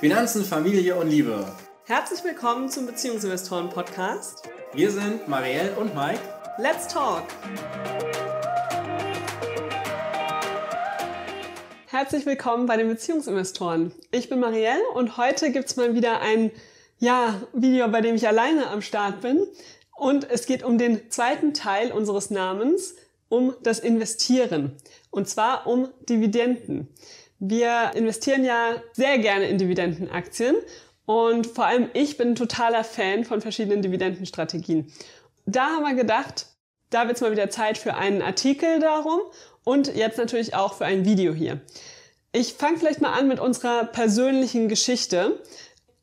Finanzen, 0.00 0.44
Familie 0.44 0.96
und 0.96 1.08
Liebe. 1.08 1.44
Herzlich 1.84 2.24
willkommen 2.24 2.68
zum 2.68 2.86
Beziehungsinvestoren-Podcast. 2.86 4.48
Wir 4.72 4.90
sind 4.90 5.28
Marielle 5.28 5.76
und 5.76 5.94
Mike. 5.94 6.20
Let's 6.58 6.88
talk! 6.88 7.24
Herzlich 11.86 12.24
willkommen 12.26 12.66
bei 12.66 12.76
den 12.76 12.88
Beziehungsinvestoren. 12.88 13.92
Ich 14.10 14.28
bin 14.28 14.40
Marielle 14.40 14.88
und 14.94 15.16
heute 15.16 15.52
gibt 15.52 15.66
es 15.66 15.76
mal 15.76 15.94
wieder 15.94 16.20
ein 16.20 16.50
ja, 16.98 17.42
Video, 17.52 17.88
bei 17.88 18.00
dem 18.00 18.14
ich 18.14 18.26
alleine 18.28 18.68
am 18.68 18.82
Start 18.82 19.20
bin. 19.20 19.46
Und 19.96 20.30
es 20.30 20.46
geht 20.46 20.62
um 20.62 20.78
den 20.78 21.10
zweiten 21.10 21.52
Teil 21.52 21.92
unseres 21.92 22.30
Namens, 22.30 22.94
um 23.28 23.54
das 23.62 23.80
Investieren. 23.80 24.76
Und 25.10 25.28
zwar 25.28 25.66
um 25.66 25.88
Dividenden. 26.08 26.88
Wir 27.40 27.92
investieren 27.94 28.44
ja 28.44 28.82
sehr 28.92 29.18
gerne 29.18 29.48
in 29.48 29.56
Dividendenaktien 29.56 30.54
und 31.06 31.46
vor 31.46 31.64
allem 31.64 31.88
ich 31.94 32.18
bin 32.18 32.28
ein 32.28 32.34
totaler 32.34 32.84
Fan 32.84 33.24
von 33.24 33.40
verschiedenen 33.40 33.80
Dividendenstrategien. 33.80 34.92
Da 35.46 35.70
haben 35.70 35.84
wir 35.84 35.94
gedacht, 35.94 36.46
da 36.90 37.06
wird 37.06 37.16
es 37.16 37.22
mal 37.22 37.32
wieder 37.32 37.48
Zeit 37.48 37.78
für 37.78 37.94
einen 37.94 38.20
Artikel 38.20 38.78
darum 38.78 39.20
und 39.64 39.94
jetzt 39.94 40.18
natürlich 40.18 40.54
auch 40.54 40.74
für 40.74 40.84
ein 40.84 41.06
Video 41.06 41.32
hier. 41.32 41.60
Ich 42.32 42.52
fange 42.52 42.76
vielleicht 42.76 43.00
mal 43.00 43.14
an 43.14 43.26
mit 43.26 43.40
unserer 43.40 43.84
persönlichen 43.84 44.68
Geschichte. 44.68 45.40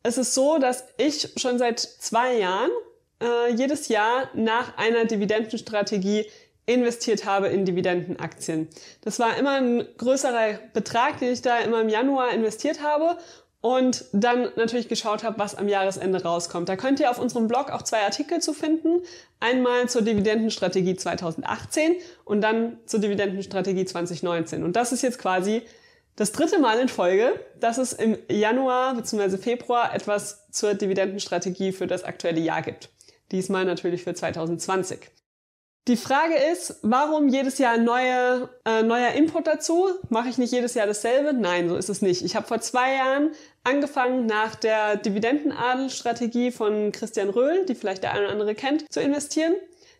Es 0.02 0.17
ist 0.17 0.34
so, 0.34 0.58
dass 0.58 0.86
ich 0.98 1.34
schon 1.38 1.59
seit 1.59 1.80
zwei 1.80 2.36
Jahren 2.38 2.72
äh, 3.22 3.54
jedes 3.54 3.90
Jahr 3.90 4.30
nach 4.34 4.76
einer 4.78 5.06
Dividendenstrategie 5.06 6.26
investiert 6.68 7.26
habe 7.26 7.48
in 7.48 7.66
Dividendenaktien. 7.66 8.68
Das 9.02 9.20
war 9.20 9.38
immer 9.38 9.54
ein 9.54 9.88
größerer 9.98 10.60
Betrag, 10.74 11.18
den 11.20 11.34
ich 11.34 11.42
da 11.42 11.60
immer 11.60 11.82
im 11.82 11.90
Januar 11.90 12.32
investiert 12.32 12.84
habe 12.84 13.18
und 13.62 14.06
dann 14.12 14.50
natürlich 14.58 14.90
geschaut 14.90 15.24
habe, 15.24 15.40
was 15.40 15.56
am 15.56 15.70
Jahresende 15.70 16.22
rauskommt. 16.22 16.70
Da 16.70 16.76
könnt 16.76 17.00
ihr 17.00 17.09
auf 17.09 17.20
unserem 17.20 17.48
Blog 17.48 17.72
auch 17.72 17.82
zwei 17.82 18.02
Artikel 18.02 18.40
zu 18.42 18.54
finden. 18.54 19.02
Einmal 19.40 19.90
zur 19.90 20.02
Dividendenstrategie 20.02 20.96
2018 20.96 21.96
und 22.26 22.42
dann 22.42 22.78
zur 22.86 23.00
Dividendenstrategie 23.00 23.86
2019. 23.86 24.64
Und 24.64 24.76
das 24.76 24.92
ist 24.92 25.02
jetzt 25.02 25.20
quasi 25.20 25.64
das 26.18 26.34
dritte 26.34 26.59
Mal 26.59 26.80
in 26.80 26.90
Folge, 26.90 27.40
dass 27.59 27.78
es 27.78 27.94
im 27.94 28.18
Januar 28.30 28.94
bzw. 28.96 29.38
Februar 29.38 29.96
etwas 29.96 30.50
zur 30.52 30.74
Dividendenstrategie 30.74 31.72
für 31.72 31.88
das 31.88 32.04
aktuelle 32.04 32.42
Jahr 32.42 32.62
gibt. 32.62 32.90
Diesmal 33.31 33.66
natürlich 33.66 34.04
für 34.04 34.14
2020. 34.14 35.00
Die 35.88 35.96
Frage 35.96 36.36
ist, 36.36 36.80
warum 36.82 37.30
jedes 37.30 37.60
Jahr 37.60 37.78
neue, 37.78 38.50
äh, 38.66 38.84
neuer 38.84 39.12
Input 39.12 39.48
dazu? 39.48 39.88
Mache 40.10 40.28
ich 40.28 40.38
nicht 40.38 40.52
jedes 40.52 40.74
Jahr 40.74 40.86
dasselbe? 40.86 41.32
Nein, 41.32 41.70
so 41.70 41.78
ist 41.78 41.88
es 41.88 42.02
nicht. 42.02 42.26
Ich 42.26 42.36
habe 42.36 42.46
vor 42.46 42.60
zwei 42.60 42.96
Jahren 42.96 43.32
angefangen, 43.64 44.26
nach 44.26 44.56
der 44.56 44.98
Dividendenadelstrategie 44.98 46.52
von 46.52 46.92
Christian 46.92 47.30
Röhl, 47.30 47.66
die 47.66 47.74
vielleicht 47.74 48.04
der 48.04 48.12
eine 48.12 48.24
oder 48.24 48.32
andere 48.34 48.54
kennt, 48.54 48.92
zu 48.92 49.00
investieren. 49.00 49.56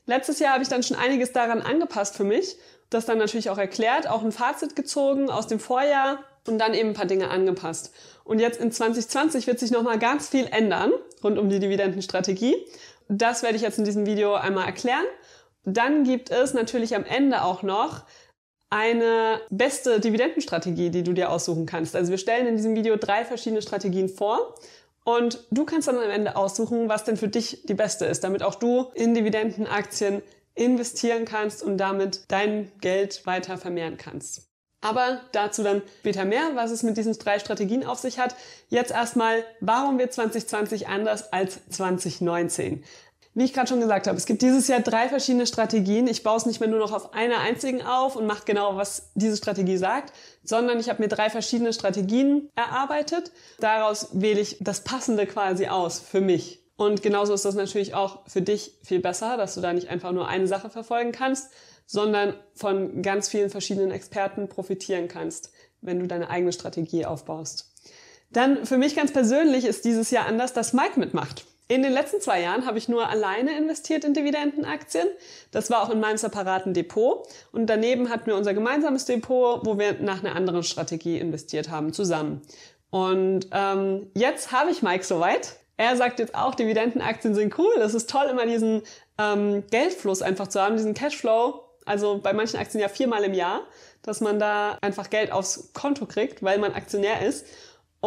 Letztes 0.06 0.40
Jahr 0.40 0.52
habe 0.52 0.64
ich 0.64 0.68
dann 0.68 0.84
schon 0.84 0.98
einiges 0.98 1.32
daran 1.32 1.62
angepasst 1.62 2.18
für 2.18 2.26
mich, 2.26 2.58
das 2.90 3.06
dann 3.06 3.18
natürlich 3.18 3.50
auch 3.50 3.58
erklärt, 3.58 4.10
auch 4.10 4.24
ein 4.24 4.34
Fazit 4.34 4.76
gezogen 4.76 5.30
aus 5.30 5.48
dem 5.48 5.62
Vorjahr 5.62 6.20
und 6.48 6.60
dann 6.60 6.74
eben 6.74 6.90
ein 6.90 6.96
paar 6.96 7.06
Dinge 7.06 7.30
angepasst. 7.30 7.94
Und 8.26 8.40
jetzt 8.40 8.60
in 8.60 8.74
2020 8.74 9.48
wird 9.48 9.60
sich 9.60 9.72
nochmal 9.72 10.00
ganz 10.00 10.28
viel 10.28 10.48
ändern 10.48 10.92
rund 11.24 11.40
um 11.40 11.50
die 11.50 11.60
Dividendenstrategie. 11.60 12.58
Das 13.08 13.42
werde 13.42 13.56
ich 13.56 13.62
jetzt 13.62 13.80
in 13.80 13.86
diesem 13.86 14.06
Video 14.06 14.34
einmal 14.34 14.66
erklären. 14.66 15.06
Dann 15.70 16.06
gibt 16.06 16.32
es 16.32 16.54
natürlich 16.54 16.96
am 16.96 17.04
Ende 17.04 17.44
auch 17.44 17.62
noch 17.62 18.06
eine 18.70 19.42
beste 19.50 20.00
Dividendenstrategie, 20.00 20.90
die 20.90 21.04
du 21.04 21.12
dir 21.12 21.30
aussuchen 21.30 21.66
kannst. 21.66 21.94
Also 21.94 22.10
wir 22.10 22.18
stellen 22.18 22.48
in 22.48 22.56
diesem 22.56 22.74
Video 22.74 22.96
drei 22.96 23.26
verschiedene 23.26 23.62
Strategien 23.62 24.08
vor 24.08 24.56
und 25.04 25.46
du 25.52 25.66
kannst 25.66 25.90
dann 25.90 25.98
am 25.98 26.10
Ende 26.10 26.38
aussuchen, 26.38 26.88
was 26.88 27.04
denn 27.04 27.18
für 27.18 27.28
dich 27.28 27.64
die 27.66 27.74
beste 27.74 28.06
ist, 28.06 28.24
damit 28.24 28.44
auch 28.44 28.56
du 28.56 28.92
in 28.94 29.14
Dividendenaktien 29.14 30.22
investieren 30.56 31.26
kannst 31.26 31.62
und 31.62 31.78
damit 31.78 32.22
dein 32.30 32.72
Geld 32.80 33.26
weiter 33.26 33.58
vermehren 33.58 33.98
kannst. 33.98 34.48
Aber 34.82 35.22
dazu 35.32 35.64
dann 35.64 35.82
später 36.00 36.24
mehr, 36.24 36.52
was 36.54 36.72
es 36.72 36.84
mit 36.84 36.98
diesen 36.98 37.18
drei 37.18 37.40
Strategien 37.40 37.86
auf 37.86 38.00
sich 38.00 38.20
hat. 38.20 38.36
Jetzt 38.70 38.92
erstmal, 38.92 39.44
warum 39.60 39.98
wird 39.98 40.14
2020 40.14 40.88
anders 40.88 41.34
als 41.34 41.60
2019? 41.70 42.84
Wie 43.38 43.44
ich 43.44 43.54
gerade 43.54 43.68
schon 43.68 43.80
gesagt 43.80 44.08
habe, 44.08 44.18
es 44.18 44.26
gibt 44.26 44.42
dieses 44.42 44.68
Jahr 44.68 44.80
drei 44.80 45.10
verschiedene 45.10 45.46
Strategien. 45.46 46.08
Ich 46.08 46.24
baue 46.24 46.38
es 46.38 46.48
nicht 46.48 46.60
mehr 46.60 46.70
nur 46.70 46.80
noch 46.80 46.92
auf 46.92 47.14
einer 47.14 47.38
einzigen 47.38 47.84
auf 47.84 48.16
und 48.16 48.26
mache 48.26 48.46
genau, 48.46 48.78
was 48.78 49.12
diese 49.14 49.38
Strategie 49.38 49.78
sagt, 49.78 50.12
sondern 50.44 50.80
ich 50.80 50.90
habe 50.90 51.04
mir 51.04 51.08
drei 51.08 51.30
verschiedene 51.30 51.72
Strategien 51.72 52.50
erarbeitet. 52.56 53.32
Daraus 53.60 54.08
wähle 54.14 54.40
ich 54.42 54.58
das 54.60 54.84
Passende 54.84 55.28
quasi 55.28 55.68
aus 55.68 56.00
für 56.00 56.20
mich. 56.20 56.64
Und 56.78 57.04
genauso 57.04 57.36
ist 57.36 57.46
das 57.46 57.54
natürlich 57.54 57.94
auch 57.94 58.28
für 58.28 58.42
dich 58.42 58.74
viel 58.82 59.02
besser, 59.02 59.38
dass 59.38 59.54
du 59.54 59.62
da 59.62 59.72
nicht 59.72 59.90
einfach 59.90 60.14
nur 60.14 60.28
eine 60.28 60.48
Sache 60.48 60.72
verfolgen 60.72 61.12
kannst, 61.12 61.52
sondern 61.86 62.34
von 62.56 63.04
ganz 63.04 63.30
vielen 63.30 63.52
verschiedenen 63.52 63.92
Experten 63.92 64.50
profitieren 64.50 65.08
kannst, 65.08 65.52
wenn 65.82 66.00
du 66.00 66.08
deine 66.08 66.32
eigene 66.32 66.54
Strategie 66.54 67.06
aufbaust. 67.06 67.72
Dann 68.32 68.66
für 68.66 68.80
mich 68.80 68.96
ganz 68.96 69.14
persönlich 69.14 69.66
ist 69.66 69.86
dieses 69.86 70.10
Jahr 70.10 70.26
anders, 70.26 70.54
dass 70.54 70.74
Mike 70.74 71.00
mitmacht. 71.00 71.46
In 71.70 71.84
den 71.84 71.92
letzten 71.92 72.22
zwei 72.22 72.42
Jahren 72.42 72.66
habe 72.66 72.78
ich 72.78 72.88
nur 72.88 73.10
alleine 73.10 73.58
investiert 73.58 74.06
in 74.06 74.14
Dividendenaktien. 74.14 75.08
Das 75.52 75.70
war 75.70 75.84
auch 75.84 75.90
in 75.90 76.00
meinem 76.00 76.18
separaten 76.18 76.74
Depot. 76.74 77.28
Und 77.52 77.68
daneben 77.68 78.10
hatten 78.10 78.28
wir 78.28 78.36
unser 78.38 78.54
gemeinsames 78.54 79.04
Depot, 79.04 79.66
wo 79.66 79.78
wir 79.78 79.96
nach 80.00 80.24
einer 80.24 80.36
anderen 80.36 80.64
Strategie 80.64 81.20
investiert 81.20 81.70
haben, 81.70 81.92
zusammen. 81.92 82.42
Und 82.90 83.48
ähm, 83.52 84.10
jetzt 84.16 84.54
habe 84.54 84.72
ich 84.72 84.82
Mike 84.82 85.04
soweit. 85.04 85.58
Er 85.76 85.98
sagt 85.98 86.20
jetzt 86.20 86.36
auch, 86.36 86.56
Dividendenaktien 86.56 87.36
sind 87.36 87.58
cool. 87.60 87.74
Es 87.80 87.94
ist 87.94 88.10
toll, 88.10 88.28
immer 88.32 88.46
diesen 88.46 88.82
ähm, 89.18 89.66
Geldfluss 89.70 90.22
einfach 90.22 90.48
zu 90.48 90.62
haben, 90.62 90.78
diesen 90.78 90.94
Cashflow. 90.94 91.64
Also 91.86 92.20
bei 92.20 92.32
manchen 92.34 92.60
Aktien 92.60 92.82
ja 92.82 92.90
viermal 92.90 93.24
im 93.24 93.34
Jahr, 93.34 93.62
dass 94.04 94.22
man 94.22 94.40
da 94.40 94.78
einfach 94.82 95.10
Geld 95.10 95.32
aufs 95.32 95.74
Konto 95.74 96.06
kriegt, 96.06 96.44
weil 96.44 96.60
man 96.60 96.74
Aktionär 96.74 97.22
ist. 97.22 97.46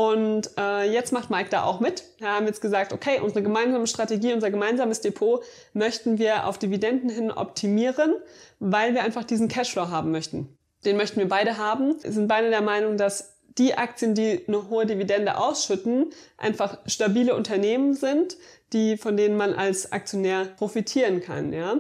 Und 0.00 0.49
äh, 0.56 0.91
jetzt 0.91 1.12
macht 1.12 1.28
Mike 1.28 1.50
da 1.50 1.65
auch 1.65 1.78
mit. 1.78 2.05
Wir 2.16 2.28
haben 2.28 2.47
jetzt 2.47 2.62
gesagt, 2.62 2.94
okay, 2.94 3.21
unsere 3.22 3.43
gemeinsame 3.43 3.87
Strategie, 3.87 4.33
unser 4.33 4.50
gemeinsames 4.50 5.03
Depot 5.03 5.44
möchten 5.75 6.19
wir 6.19 6.47
auf 6.47 6.56
Dividenden 6.56 7.11
hin 7.11 7.31
optimieren, 7.31 8.15
weil 8.60 8.94
wir 8.94 9.03
einfach 9.03 9.25
diesen 9.25 9.49
Cashflow 9.49 9.89
haben 9.89 10.10
möchten. 10.10 10.56
Den 10.87 10.97
möchten 10.97 11.21
wir 11.21 11.28
beide 11.28 11.59
haben. 11.59 12.03
Wir 12.03 12.12
sind 12.12 12.28
beide 12.28 12.49
der 12.49 12.62
Meinung, 12.62 12.97
dass 12.97 13.37
die 13.59 13.75
Aktien, 13.75 14.15
die 14.15 14.43
eine 14.49 14.71
hohe 14.71 14.87
Dividende 14.87 15.37
ausschütten, 15.37 16.06
einfach 16.39 16.78
stabile 16.87 17.37
Unternehmen 17.37 17.93
sind, 17.93 18.39
die 18.72 18.97
von 18.97 19.19
denen 19.19 19.37
man 19.37 19.53
als 19.53 19.93
Aktionär 19.93 20.47
profitieren 20.56 21.21
kann. 21.21 21.53
Ja? 21.53 21.78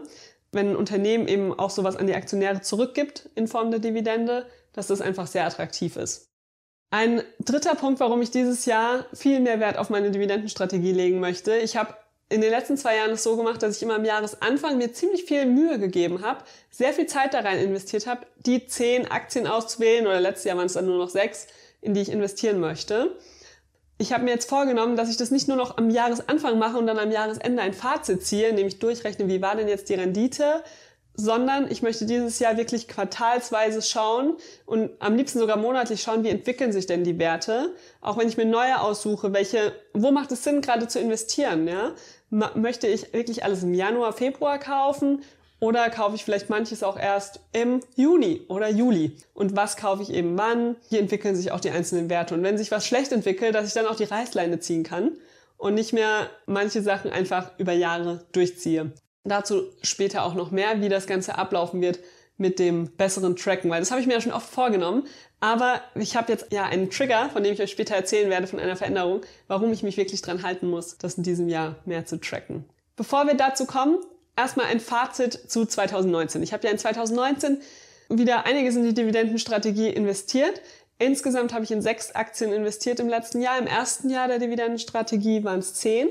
Wenn 0.52 0.68
ein 0.68 0.76
Unternehmen 0.76 1.26
eben 1.26 1.58
auch 1.58 1.70
sowas 1.70 1.96
an 1.96 2.06
die 2.06 2.14
Aktionäre 2.14 2.60
zurückgibt 2.60 3.30
in 3.34 3.48
Form 3.48 3.70
der 3.70 3.80
Dividende, 3.80 4.44
dass 4.74 4.88
das 4.88 5.00
einfach 5.00 5.26
sehr 5.26 5.46
attraktiv 5.46 5.96
ist. 5.96 6.29
Ein 6.90 7.22
dritter 7.38 7.76
Punkt, 7.76 8.00
warum 8.00 8.20
ich 8.20 8.32
dieses 8.32 8.66
Jahr 8.66 9.06
viel 9.14 9.38
mehr 9.38 9.60
Wert 9.60 9.78
auf 9.78 9.90
meine 9.90 10.10
Dividendenstrategie 10.10 10.90
legen 10.90 11.20
möchte. 11.20 11.56
Ich 11.56 11.76
habe 11.76 11.94
in 12.28 12.40
den 12.40 12.50
letzten 12.50 12.76
zwei 12.76 12.96
Jahren 12.96 13.12
es 13.12 13.22
so 13.22 13.36
gemacht, 13.36 13.62
dass 13.62 13.76
ich 13.76 13.82
immer 13.82 13.94
am 13.94 14.04
Jahresanfang 14.04 14.76
mir 14.76 14.92
ziemlich 14.92 15.24
viel 15.24 15.46
Mühe 15.46 15.78
gegeben 15.78 16.22
habe, 16.22 16.42
sehr 16.70 16.92
viel 16.92 17.06
Zeit 17.06 17.32
da 17.34 17.40
rein 17.40 17.60
investiert 17.60 18.08
habe, 18.08 18.26
die 18.38 18.66
zehn 18.66 19.08
Aktien 19.08 19.46
auszuwählen 19.46 20.06
oder 20.06 20.20
letztes 20.20 20.44
Jahr 20.44 20.56
waren 20.56 20.66
es 20.66 20.72
dann 20.72 20.86
nur 20.86 20.98
noch 20.98 21.10
sechs, 21.10 21.46
in 21.80 21.94
die 21.94 22.00
ich 22.00 22.10
investieren 22.10 22.58
möchte. 22.58 23.16
Ich 23.98 24.12
habe 24.12 24.24
mir 24.24 24.30
jetzt 24.30 24.48
vorgenommen, 24.48 24.96
dass 24.96 25.10
ich 25.10 25.16
das 25.16 25.30
nicht 25.30 25.46
nur 25.46 25.56
noch 25.56 25.76
am 25.76 25.90
Jahresanfang 25.90 26.58
mache 26.58 26.78
und 26.78 26.86
dann 26.86 26.98
am 26.98 27.12
Jahresende 27.12 27.62
ein 27.62 27.74
Fazit 27.74 28.24
ziehe, 28.24 28.48
indem 28.48 28.66
ich 28.66 28.78
durchrechne, 28.78 29.28
wie 29.28 29.42
war 29.42 29.54
denn 29.54 29.68
jetzt 29.68 29.90
die 29.90 29.94
Rendite, 29.94 30.64
sondern 31.14 31.70
ich 31.70 31.82
möchte 31.82 32.06
dieses 32.06 32.38
Jahr 32.38 32.56
wirklich 32.56 32.88
quartalsweise 32.88 33.82
schauen 33.82 34.36
und 34.66 34.90
am 35.00 35.16
liebsten 35.16 35.38
sogar 35.38 35.56
monatlich 35.56 36.02
schauen, 36.02 36.24
wie 36.24 36.28
entwickeln 36.28 36.72
sich 36.72 36.86
denn 36.86 37.04
die 37.04 37.18
Werte. 37.18 37.74
Auch 38.00 38.16
wenn 38.18 38.28
ich 38.28 38.36
mir 38.36 38.46
neue 38.46 38.80
aussuche, 38.80 39.32
welche, 39.32 39.72
wo 39.92 40.10
macht 40.10 40.32
es 40.32 40.44
Sinn, 40.44 40.60
gerade 40.60 40.88
zu 40.88 40.98
investieren, 40.98 41.68
ja? 41.68 41.92
Möchte 42.30 42.86
ich 42.86 43.12
wirklich 43.12 43.42
alles 43.42 43.64
im 43.64 43.74
Januar, 43.74 44.12
Februar 44.12 44.58
kaufen 44.58 45.22
oder 45.58 45.90
kaufe 45.90 46.14
ich 46.14 46.24
vielleicht 46.24 46.48
manches 46.48 46.82
auch 46.82 46.96
erst 46.96 47.40
im 47.52 47.80
Juni 47.96 48.42
oder 48.48 48.68
Juli? 48.68 49.16
Und 49.34 49.56
was 49.56 49.76
kaufe 49.76 50.02
ich 50.02 50.10
eben 50.10 50.38
wann? 50.38 50.76
Wie 50.90 50.98
entwickeln 50.98 51.34
sich 51.34 51.50
auch 51.50 51.60
die 51.60 51.70
einzelnen 51.70 52.08
Werte? 52.08 52.34
Und 52.34 52.42
wenn 52.44 52.56
sich 52.56 52.70
was 52.70 52.86
schlecht 52.86 53.10
entwickelt, 53.10 53.54
dass 53.54 53.66
ich 53.66 53.74
dann 53.74 53.86
auch 53.86 53.96
die 53.96 54.04
Reißleine 54.04 54.60
ziehen 54.60 54.84
kann 54.84 55.18
und 55.58 55.74
nicht 55.74 55.92
mehr 55.92 56.30
manche 56.46 56.82
Sachen 56.82 57.10
einfach 57.10 57.50
über 57.58 57.72
Jahre 57.72 58.24
durchziehe. 58.32 58.92
Dazu 59.24 59.64
später 59.82 60.24
auch 60.24 60.34
noch 60.34 60.50
mehr, 60.50 60.80
wie 60.80 60.88
das 60.88 61.06
Ganze 61.06 61.36
ablaufen 61.36 61.80
wird 61.80 62.00
mit 62.40 62.58
dem 62.58 62.88
besseren 62.96 63.36
Tracken, 63.36 63.70
weil 63.70 63.80
das 63.80 63.90
habe 63.90 64.00
ich 64.00 64.06
mir 64.06 64.14
ja 64.14 64.20
schon 64.20 64.32
oft 64.32 64.48
vorgenommen. 64.48 65.06
Aber 65.40 65.82
ich 65.94 66.16
habe 66.16 66.32
jetzt 66.32 66.46
ja 66.52 66.64
einen 66.64 66.90
Trigger, 66.90 67.28
von 67.30 67.42
dem 67.42 67.52
ich 67.52 67.60
euch 67.60 67.70
später 67.70 67.94
erzählen 67.94 68.30
werde, 68.30 68.46
von 68.46 68.58
einer 68.58 68.76
Veränderung, 68.76 69.20
warum 69.46 69.72
ich 69.72 69.82
mich 69.82 69.98
wirklich 69.98 70.22
dran 70.22 70.42
halten 70.42 70.68
muss, 70.68 70.96
das 70.96 71.14
in 71.14 71.22
diesem 71.22 71.48
Jahr 71.48 71.76
mehr 71.84 72.06
zu 72.06 72.18
tracken. 72.18 72.64
Bevor 72.96 73.26
wir 73.26 73.34
dazu 73.34 73.66
kommen, 73.66 73.98
erstmal 74.36 74.66
ein 74.66 74.80
Fazit 74.80 75.34
zu 75.50 75.66
2019. 75.66 76.42
Ich 76.42 76.54
habe 76.54 76.66
ja 76.66 76.72
in 76.72 76.78
2019 76.78 77.60
wieder 78.08 78.46
einiges 78.46 78.74
in 78.74 78.84
die 78.84 78.94
Dividendenstrategie 78.94 79.88
investiert. 79.88 80.62
Insgesamt 80.98 81.52
habe 81.52 81.64
ich 81.64 81.70
in 81.70 81.82
sechs 81.82 82.14
Aktien 82.14 82.52
investiert 82.52 83.00
im 83.00 83.08
letzten 83.08 83.40
Jahr. 83.40 83.58
Im 83.58 83.66
ersten 83.66 84.10
Jahr 84.10 84.28
der 84.28 84.38
Dividendenstrategie 84.38 85.44
waren 85.44 85.60
es 85.60 85.74
zehn. 85.74 86.08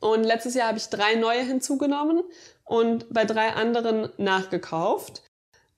Und 0.00 0.24
letztes 0.24 0.54
Jahr 0.54 0.68
habe 0.68 0.78
ich 0.78 0.88
drei 0.88 1.14
neue 1.14 1.42
hinzugenommen 1.42 2.22
und 2.64 3.12
bei 3.12 3.24
drei 3.24 3.50
anderen 3.52 4.10
nachgekauft. 4.16 5.22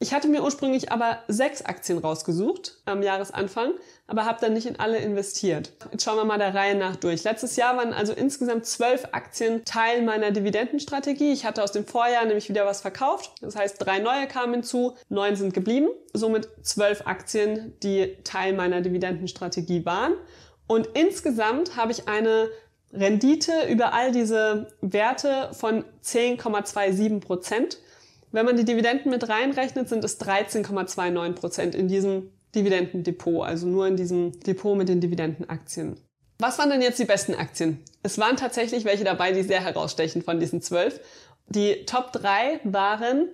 Ich 0.03 0.15
hatte 0.15 0.29
mir 0.29 0.43
ursprünglich 0.43 0.91
aber 0.91 1.19
sechs 1.29 1.61
Aktien 1.61 1.99
rausgesucht 1.99 2.79
am 2.87 3.03
Jahresanfang, 3.03 3.73
aber 4.07 4.25
habe 4.25 4.39
dann 4.41 4.55
nicht 4.55 4.65
in 4.65 4.81
alle 4.81 4.97
investiert. 4.97 5.73
Jetzt 5.93 6.05
schauen 6.05 6.17
wir 6.17 6.25
mal 6.25 6.39
der 6.39 6.55
Reihe 6.55 6.75
nach 6.75 6.97
durch. 6.97 7.23
Letztes 7.23 7.57
Jahr 7.57 7.77
waren 7.77 7.93
also 7.93 8.15
insgesamt 8.15 8.65
zwölf 8.65 9.09
Aktien 9.13 9.63
Teil 9.67 10.01
meiner 10.01 10.31
Dividendenstrategie. 10.31 11.33
Ich 11.33 11.45
hatte 11.45 11.63
aus 11.63 11.73
dem 11.73 11.85
Vorjahr 11.85 12.25
nämlich 12.25 12.49
wieder 12.49 12.65
was 12.65 12.81
verkauft. 12.81 13.35
Das 13.43 13.57
heißt, 13.57 13.77
drei 13.85 13.99
neue 13.99 14.27
kamen 14.27 14.55
hinzu, 14.55 14.97
neun 15.11 15.37
sind 15.37 15.53
geblieben. 15.53 15.89
Somit 16.15 16.49
zwölf 16.63 17.07
Aktien, 17.07 17.79
die 17.83 18.17
Teil 18.25 18.55
meiner 18.55 18.81
Dividendenstrategie 18.81 19.85
waren. 19.85 20.15
Und 20.67 20.87
insgesamt 20.95 21.77
habe 21.77 21.93
ich 21.93 22.09
eine 22.09 22.49
Rendite 22.93 23.53
über 23.69 23.93
all 23.93 24.13
diese 24.13 24.73
Werte 24.81 25.51
von 25.53 25.85
10,27 26.05 27.21
Prozent. 27.21 27.79
Wenn 28.33 28.47
man 28.47 28.57
die 28.57 28.65
Dividenden 28.65 29.11
mit 29.11 29.29
reinrechnet, 29.29 29.89
sind 29.89 30.05
es 30.05 30.21
13,29 30.21 31.33
Prozent 31.33 31.75
in 31.75 31.89
diesem 31.89 32.31
Dividendendepot, 32.55 33.47
also 33.47 33.67
nur 33.67 33.87
in 33.87 33.97
diesem 33.97 34.39
Depot 34.41 34.77
mit 34.77 34.89
den 34.89 35.01
Dividendenaktien. 35.01 36.01
Was 36.39 36.59
waren 36.59 36.71
denn 36.71 36.83
jetzt 36.83 36.99
die 36.99 37.05
besten 37.05 37.35
Aktien? 37.35 37.85
Es 38.03 38.19
waren 38.19 38.37
tatsächlich 38.37 38.85
welche 38.85 39.05
dabei, 39.05 39.33
die 39.33 39.43
sehr 39.43 39.63
herausstechen 39.63 40.23
von 40.23 40.41
diesen 40.41 40.63
zwölf. 40.63 41.01
Die 41.49 41.85
Top 41.85 42.13
3 42.13 42.61
waren 42.65 43.29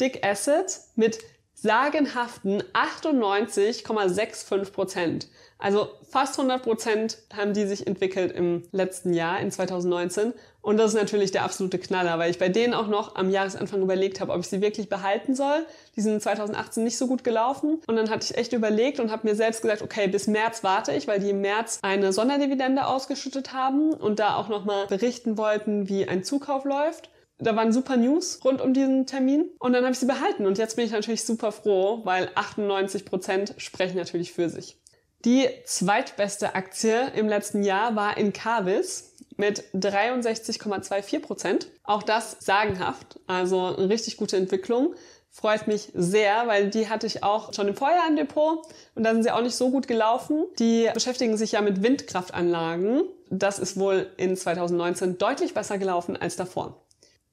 Dick 0.00 0.24
Asset 0.24 0.80
mit 0.94 1.18
sagenhaften 1.54 2.62
98,65 2.72 4.70
Prozent. 4.72 5.28
Also 5.62 5.90
fast 6.02 6.36
100 6.40 6.60
Prozent 6.60 7.18
haben 7.32 7.54
die 7.54 7.66
sich 7.66 7.86
entwickelt 7.86 8.32
im 8.32 8.64
letzten 8.72 9.12
Jahr, 9.14 9.38
in 9.38 9.52
2019. 9.52 10.32
Und 10.60 10.76
das 10.76 10.92
ist 10.92 11.00
natürlich 11.00 11.30
der 11.30 11.44
absolute 11.44 11.78
Knaller, 11.78 12.18
weil 12.18 12.32
ich 12.32 12.40
bei 12.40 12.48
denen 12.48 12.74
auch 12.74 12.88
noch 12.88 13.14
am 13.14 13.30
Jahresanfang 13.30 13.80
überlegt 13.80 14.20
habe, 14.20 14.32
ob 14.32 14.40
ich 14.40 14.48
sie 14.48 14.60
wirklich 14.60 14.88
behalten 14.88 15.36
soll. 15.36 15.64
Die 15.94 16.00
sind 16.00 16.20
2018 16.20 16.82
nicht 16.82 16.98
so 16.98 17.06
gut 17.06 17.22
gelaufen. 17.22 17.80
Und 17.86 17.94
dann 17.94 18.10
hatte 18.10 18.26
ich 18.28 18.36
echt 18.36 18.52
überlegt 18.52 18.98
und 18.98 19.12
habe 19.12 19.28
mir 19.28 19.36
selbst 19.36 19.62
gesagt, 19.62 19.82
okay, 19.82 20.08
bis 20.08 20.26
März 20.26 20.64
warte 20.64 20.92
ich, 20.94 21.06
weil 21.06 21.20
die 21.20 21.30
im 21.30 21.40
März 21.40 21.78
eine 21.82 22.12
Sonderdividende 22.12 22.84
ausgeschüttet 22.84 23.52
haben 23.52 23.92
und 23.92 24.18
da 24.18 24.34
auch 24.34 24.48
nochmal 24.48 24.88
berichten 24.88 25.38
wollten, 25.38 25.88
wie 25.88 26.08
ein 26.08 26.24
Zukauf 26.24 26.64
läuft. 26.64 27.08
Da 27.38 27.54
waren 27.54 27.72
super 27.72 27.96
News 27.96 28.40
rund 28.44 28.60
um 28.60 28.74
diesen 28.74 29.06
Termin 29.06 29.48
und 29.60 29.74
dann 29.74 29.84
habe 29.84 29.92
ich 29.92 29.98
sie 29.98 30.06
behalten 30.06 30.46
und 30.46 30.58
jetzt 30.58 30.76
bin 30.76 30.84
ich 30.84 30.92
natürlich 30.92 31.24
super 31.24 31.50
froh, 31.50 32.00
weil 32.04 32.30
98 32.36 33.04
Prozent 33.04 33.54
sprechen 33.58 33.96
natürlich 33.96 34.32
für 34.32 34.48
sich. 34.48 34.81
Die 35.24 35.48
zweitbeste 35.64 36.56
Aktie 36.56 37.12
im 37.14 37.28
letzten 37.28 37.62
Jahr 37.62 37.94
war 37.94 38.16
in 38.16 38.32
Carvis 38.32 39.12
mit 39.36 39.62
63,24 39.74 41.20
Prozent. 41.20 41.68
Auch 41.84 42.02
das 42.02 42.36
sagenhaft, 42.40 43.20
also 43.28 43.76
eine 43.76 43.88
richtig 43.88 44.16
gute 44.16 44.36
Entwicklung. 44.36 44.94
Freut 45.30 45.66
mich 45.66 45.90
sehr, 45.94 46.46
weil 46.46 46.68
die 46.70 46.88
hatte 46.88 47.06
ich 47.06 47.22
auch 47.22 47.54
schon 47.54 47.68
im 47.68 47.74
Vorjahr 47.74 48.08
im 48.08 48.16
Depot 48.16 48.66
und 48.94 49.04
da 49.04 49.12
sind 49.12 49.22
sie 49.22 49.30
auch 49.30 49.40
nicht 49.42 49.54
so 49.54 49.70
gut 49.70 49.88
gelaufen. 49.88 50.44
Die 50.58 50.90
beschäftigen 50.92 51.36
sich 51.36 51.52
ja 51.52 51.62
mit 51.62 51.82
Windkraftanlagen. 51.82 53.04
Das 53.30 53.58
ist 53.58 53.78
wohl 53.78 54.10
in 54.16 54.36
2019 54.36 55.18
deutlich 55.18 55.54
besser 55.54 55.78
gelaufen 55.78 56.16
als 56.16 56.36
davor. 56.36 56.82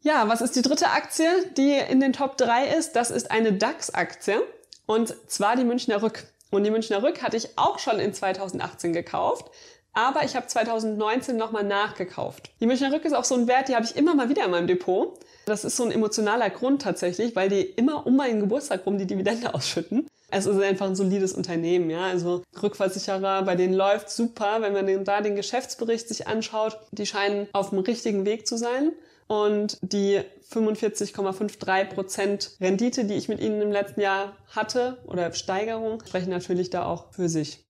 Ja, 0.02 0.30
was 0.30 0.42
ist 0.42 0.56
die 0.56 0.62
dritte 0.62 0.92
Aktie, 0.92 1.28
die 1.58 1.74
in 1.74 2.00
den 2.00 2.14
Top 2.14 2.38
3 2.38 2.68
ist? 2.68 2.96
Das 2.96 3.12
ist 3.12 3.32
eine 3.32 3.52
DAX-Aktie 3.52 4.42
und 4.86 5.14
zwar 5.28 5.58
die 5.58 5.66
Münchner 5.66 6.02
Rück. 6.02 6.24
Und 6.52 6.64
die 6.64 6.72
Münchner 6.72 7.04
Rück 7.04 7.22
hatte 7.22 7.38
ich 7.38 7.58
auch 7.58 7.80
schon 7.80 8.00
in 8.00 8.14
2018 8.14 8.94
gekauft, 8.94 9.52
aber 9.94 10.24
ich 10.24 10.36
habe 10.36 10.48
2019 10.48 11.38
nochmal 11.38 11.64
nachgekauft. 11.64 12.52
Die 12.60 12.68
Münchner 12.68 12.92
Rück 12.92 13.06
ist 13.06 13.14
auch 13.14 13.24
so 13.24 13.36
ein 13.36 13.48
Wert, 13.48 13.68
die 13.68 13.76
habe 13.76 13.86
ich 13.86 13.96
immer 13.96 14.16
mal 14.16 14.30
wieder 14.30 14.46
in 14.46 14.52
meinem 14.52 14.68
Depot. 14.68 15.18
Das 15.46 15.66
ist 15.66 15.78
so 15.78 15.84
ein 15.84 15.92
emotionaler 15.92 16.50
Grund 16.50 16.82
tatsächlich, 16.82 17.36
weil 17.36 17.50
die 17.50 17.62
immer 17.62 18.06
um 18.06 18.16
meinen 18.16 18.40
Geburtstag 18.40 18.86
rum 18.86 18.98
die 18.98 19.08
Dividende 19.08 19.54
ausschütten. 19.54 20.08
Es 20.32 20.46
ist 20.46 20.62
einfach 20.62 20.86
ein 20.86 20.96
solides 20.96 21.34
Unternehmen, 21.34 21.90
ja. 21.90 22.04
Also 22.06 22.44
Rückversicherer, 22.62 23.42
bei 23.44 23.56
denen 23.56 23.74
läuft 23.74 24.12
super, 24.12 24.62
wenn 24.62 24.74
man 24.74 25.04
da 25.04 25.22
den 25.22 25.36
Geschäftsbericht 25.36 26.08
sich 26.08 26.28
anschaut. 26.28 26.80
Die 26.92 27.08
scheinen 27.08 27.48
auf 27.52 27.72
dem 27.72 27.80
richtigen 27.80 28.26
Weg 28.26 28.46
zu 28.46 28.56
sein. 28.56 28.92
Und 29.30 29.78
die 29.82 30.20
45,53% 30.52 32.60
Rendite, 32.60 33.06
die 33.06 33.14
ich 33.14 33.30
mit 33.30 33.40
ihnen 33.40 33.62
im 33.62 33.72
letzten 33.72 34.02
Jahr 34.02 34.36
hatte, 34.48 34.98
oder 35.06 35.32
Steigerung, 35.34 36.04
sprechen 36.04 36.32
natürlich 36.32 36.72
da 36.72 36.86
auch 36.86 37.14
für 37.14 37.30
sich. 37.30 37.64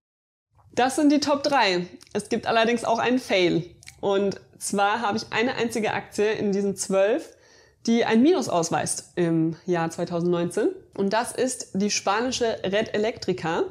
Das 0.73 0.95
sind 0.95 1.11
die 1.11 1.19
Top 1.19 1.43
3. 1.43 1.85
Es 2.13 2.29
gibt 2.29 2.47
allerdings 2.47 2.85
auch 2.85 2.99
einen 2.99 3.19
Fail. 3.19 3.65
Und 3.99 4.39
zwar 4.57 5.01
habe 5.01 5.17
ich 5.17 5.25
eine 5.31 5.55
einzige 5.55 5.91
Aktie 5.91 6.31
in 6.31 6.53
diesen 6.53 6.77
12, 6.77 7.35
die 7.85 8.05
ein 8.05 8.21
Minus 8.21 8.47
ausweist 8.47 9.11
im 9.15 9.57
Jahr 9.65 9.91
2019. 9.91 10.69
Und 10.95 11.11
das 11.11 11.33
ist 11.33 11.71
die 11.73 11.91
spanische 11.91 12.63
Red 12.63 12.93
Electrica. 12.93 13.65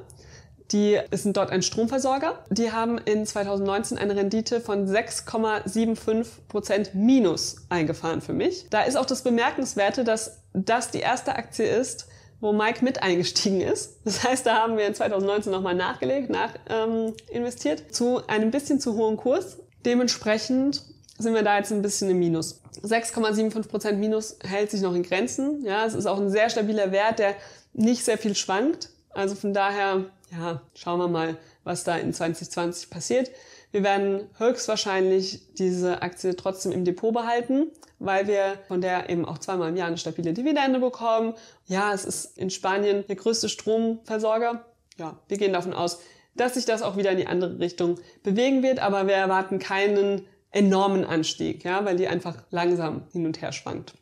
Die 0.72 1.00
sind 1.12 1.36
dort 1.36 1.50
ein 1.50 1.62
Stromversorger. 1.62 2.44
Die 2.50 2.72
haben 2.72 2.98
in 2.98 3.24
2019 3.24 3.96
eine 3.96 4.16
Rendite 4.16 4.60
von 4.60 4.86
6,75 4.86 6.26
Prozent 6.48 6.94
minus 6.94 7.56
eingefahren 7.70 8.20
für 8.20 8.34
mich. 8.34 8.66
Da 8.70 8.82
ist 8.82 8.96
auch 8.96 9.06
das 9.06 9.22
Bemerkenswerte, 9.22 10.04
dass 10.04 10.42
das 10.52 10.90
die 10.90 11.00
erste 11.00 11.36
Aktie 11.36 11.66
ist, 11.66 12.08
wo 12.40 12.52
Mike 12.52 12.84
mit 12.84 13.02
eingestiegen 13.02 13.60
ist. 13.60 14.00
Das 14.04 14.24
heißt, 14.24 14.46
da 14.46 14.56
haben 14.56 14.76
wir 14.76 14.86
in 14.86 14.94
2019 14.94 15.50
nochmal 15.50 15.74
nachgelegt, 15.74 16.30
nach 16.30 16.50
ähm, 16.68 17.14
investiert 17.30 17.94
zu 17.94 18.26
einem 18.26 18.50
bisschen 18.50 18.78
zu 18.78 18.94
hohen 18.94 19.16
Kurs. 19.16 19.58
Dementsprechend 19.84 20.84
sind 21.18 21.34
wir 21.34 21.42
da 21.42 21.56
jetzt 21.56 21.72
ein 21.72 21.82
bisschen 21.82 22.10
im 22.10 22.18
Minus. 22.18 22.60
6,75 22.82 23.68
Prozent 23.68 23.98
Minus 23.98 24.38
hält 24.44 24.70
sich 24.70 24.82
noch 24.82 24.94
in 24.94 25.02
Grenzen. 25.02 25.64
Ja, 25.64 25.84
es 25.84 25.94
ist 25.94 26.06
auch 26.06 26.20
ein 26.20 26.30
sehr 26.30 26.48
stabiler 26.50 26.92
Wert, 26.92 27.18
der 27.18 27.34
nicht 27.72 28.04
sehr 28.04 28.18
viel 28.18 28.36
schwankt. 28.36 28.90
Also 29.10 29.34
von 29.34 29.52
daher 29.52 30.04
ja, 30.30 30.62
schauen 30.74 30.98
wir 30.98 31.08
mal, 31.08 31.36
was 31.64 31.84
da 31.84 31.96
in 31.96 32.12
2020 32.12 32.90
passiert. 32.90 33.30
Wir 33.70 33.82
werden 33.82 34.28
höchstwahrscheinlich 34.38 35.54
diese 35.54 36.02
Aktie 36.02 36.34
trotzdem 36.36 36.72
im 36.72 36.84
Depot 36.84 37.12
behalten, 37.12 37.70
weil 37.98 38.26
wir 38.26 38.58
von 38.66 38.80
der 38.80 39.10
eben 39.10 39.26
auch 39.26 39.38
zweimal 39.38 39.68
im 39.68 39.76
Jahr 39.76 39.88
eine 39.88 39.98
stabile 39.98 40.32
Dividende 40.32 40.80
bekommen. 40.80 41.34
Ja, 41.66 41.92
es 41.92 42.04
ist 42.04 42.38
in 42.38 42.50
Spanien 42.50 43.04
der 43.06 43.16
größte 43.16 43.48
Stromversorger. 43.48 44.64
Ja, 44.96 45.18
wir 45.28 45.36
gehen 45.36 45.52
davon 45.52 45.74
aus, 45.74 46.00
dass 46.34 46.54
sich 46.54 46.64
das 46.64 46.82
auch 46.82 46.96
wieder 46.96 47.10
in 47.10 47.18
die 47.18 47.26
andere 47.26 47.58
Richtung 47.58 47.98
bewegen 48.22 48.62
wird, 48.62 48.78
aber 48.78 49.06
wir 49.06 49.14
erwarten 49.14 49.58
keinen 49.58 50.26
enormen 50.50 51.04
Anstieg, 51.04 51.64
ja, 51.64 51.84
weil 51.84 51.96
die 51.96 52.08
einfach 52.08 52.36
langsam 52.50 53.02
hin 53.12 53.26
und 53.26 53.42
her 53.42 53.52
schwankt. 53.52 53.94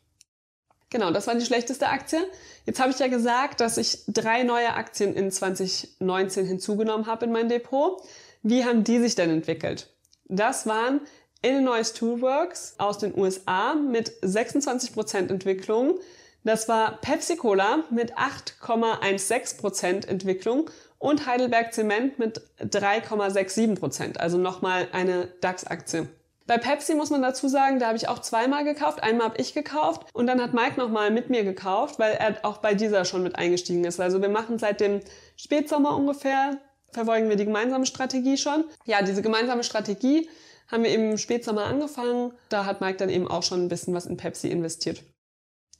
Genau, 0.89 1.11
das 1.11 1.27
war 1.27 1.35
die 1.35 1.45
schlechteste 1.45 1.87
Aktie. 1.89 2.19
Jetzt 2.65 2.79
habe 2.79 2.91
ich 2.91 2.99
ja 2.99 3.07
gesagt, 3.07 3.59
dass 3.59 3.77
ich 3.77 4.03
drei 4.07 4.43
neue 4.43 4.73
Aktien 4.73 5.13
in 5.13 5.31
2019 5.31 6.45
hinzugenommen 6.45 7.07
habe 7.07 7.25
in 7.25 7.31
mein 7.31 7.49
Depot. 7.49 8.01
Wie 8.41 8.63
haben 8.63 8.85
die 8.85 8.99
sich 8.99 9.15
denn 9.15 9.29
entwickelt? 9.29 9.93
Das 10.25 10.65
waren 10.65 11.01
Illinois 11.41 11.93
Toolworks 11.93 12.75
aus 12.77 12.97
den 12.97 13.17
USA 13.17 13.75
mit 13.75 14.11
26% 14.23 15.29
Entwicklung. 15.29 15.99
Das 16.43 16.69
war 16.69 17.01
Pepsi 17.01 17.35
Cola 17.35 17.83
mit 17.89 18.17
8,16% 18.17 20.07
Entwicklung 20.07 20.69
und 20.99 21.25
Heidelberg 21.27 21.73
Zement 21.73 22.17
mit 22.17 22.41
3,67%. 22.61 24.17
Also 24.17 24.37
nochmal 24.37 24.87
eine 24.93 25.27
DAX-Aktie. 25.41 26.07
Bei 26.47 26.57
Pepsi 26.57 26.95
muss 26.95 27.09
man 27.09 27.21
dazu 27.21 27.49
sagen, 27.49 27.77
da 27.77 27.87
habe 27.87 27.97
ich 27.97 28.07
auch 28.07 28.19
zweimal 28.19 28.63
gekauft. 28.63 29.03
Einmal 29.03 29.27
habe 29.27 29.37
ich 29.37 29.53
gekauft 29.53 30.07
und 30.13 30.27
dann 30.27 30.41
hat 30.41 30.53
Mike 30.53 30.79
nochmal 30.79 31.11
mit 31.11 31.29
mir 31.29 31.43
gekauft, 31.43 31.99
weil 31.99 32.13
er 32.13 32.37
auch 32.43 32.57
bei 32.57 32.73
dieser 32.73 33.03
schon 33.03 33.21
mit 33.21 33.35
eingestiegen 33.35 33.83
ist. 33.83 33.99
Also 33.99 34.21
wir 34.21 34.29
machen 34.29 34.57
seit 34.57 34.79
dem 34.79 35.01
Spätsommer 35.35 35.95
ungefähr, 35.95 36.57
verfolgen 36.89 37.27
wir 37.27 37.35
die 37.35 37.45
gemeinsame 37.45 37.85
Strategie 37.85 38.37
schon. 38.37 38.63
Ja, 38.85 39.01
diese 39.01 39.21
gemeinsame 39.21 39.65
Strategie 39.65 40.29
haben 40.71 40.83
wir 40.83 40.89
eben 40.89 41.11
im 41.11 41.17
Spätsommer 41.17 41.65
angefangen. 41.65 42.31
Da 42.47 42.65
hat 42.65 42.79
Mike 42.79 42.97
dann 42.97 43.09
eben 43.09 43.27
auch 43.27 43.43
schon 43.43 43.65
ein 43.65 43.69
bisschen 43.69 43.93
was 43.93 44.05
in 44.05 44.15
Pepsi 44.15 44.47
investiert. 44.47 45.03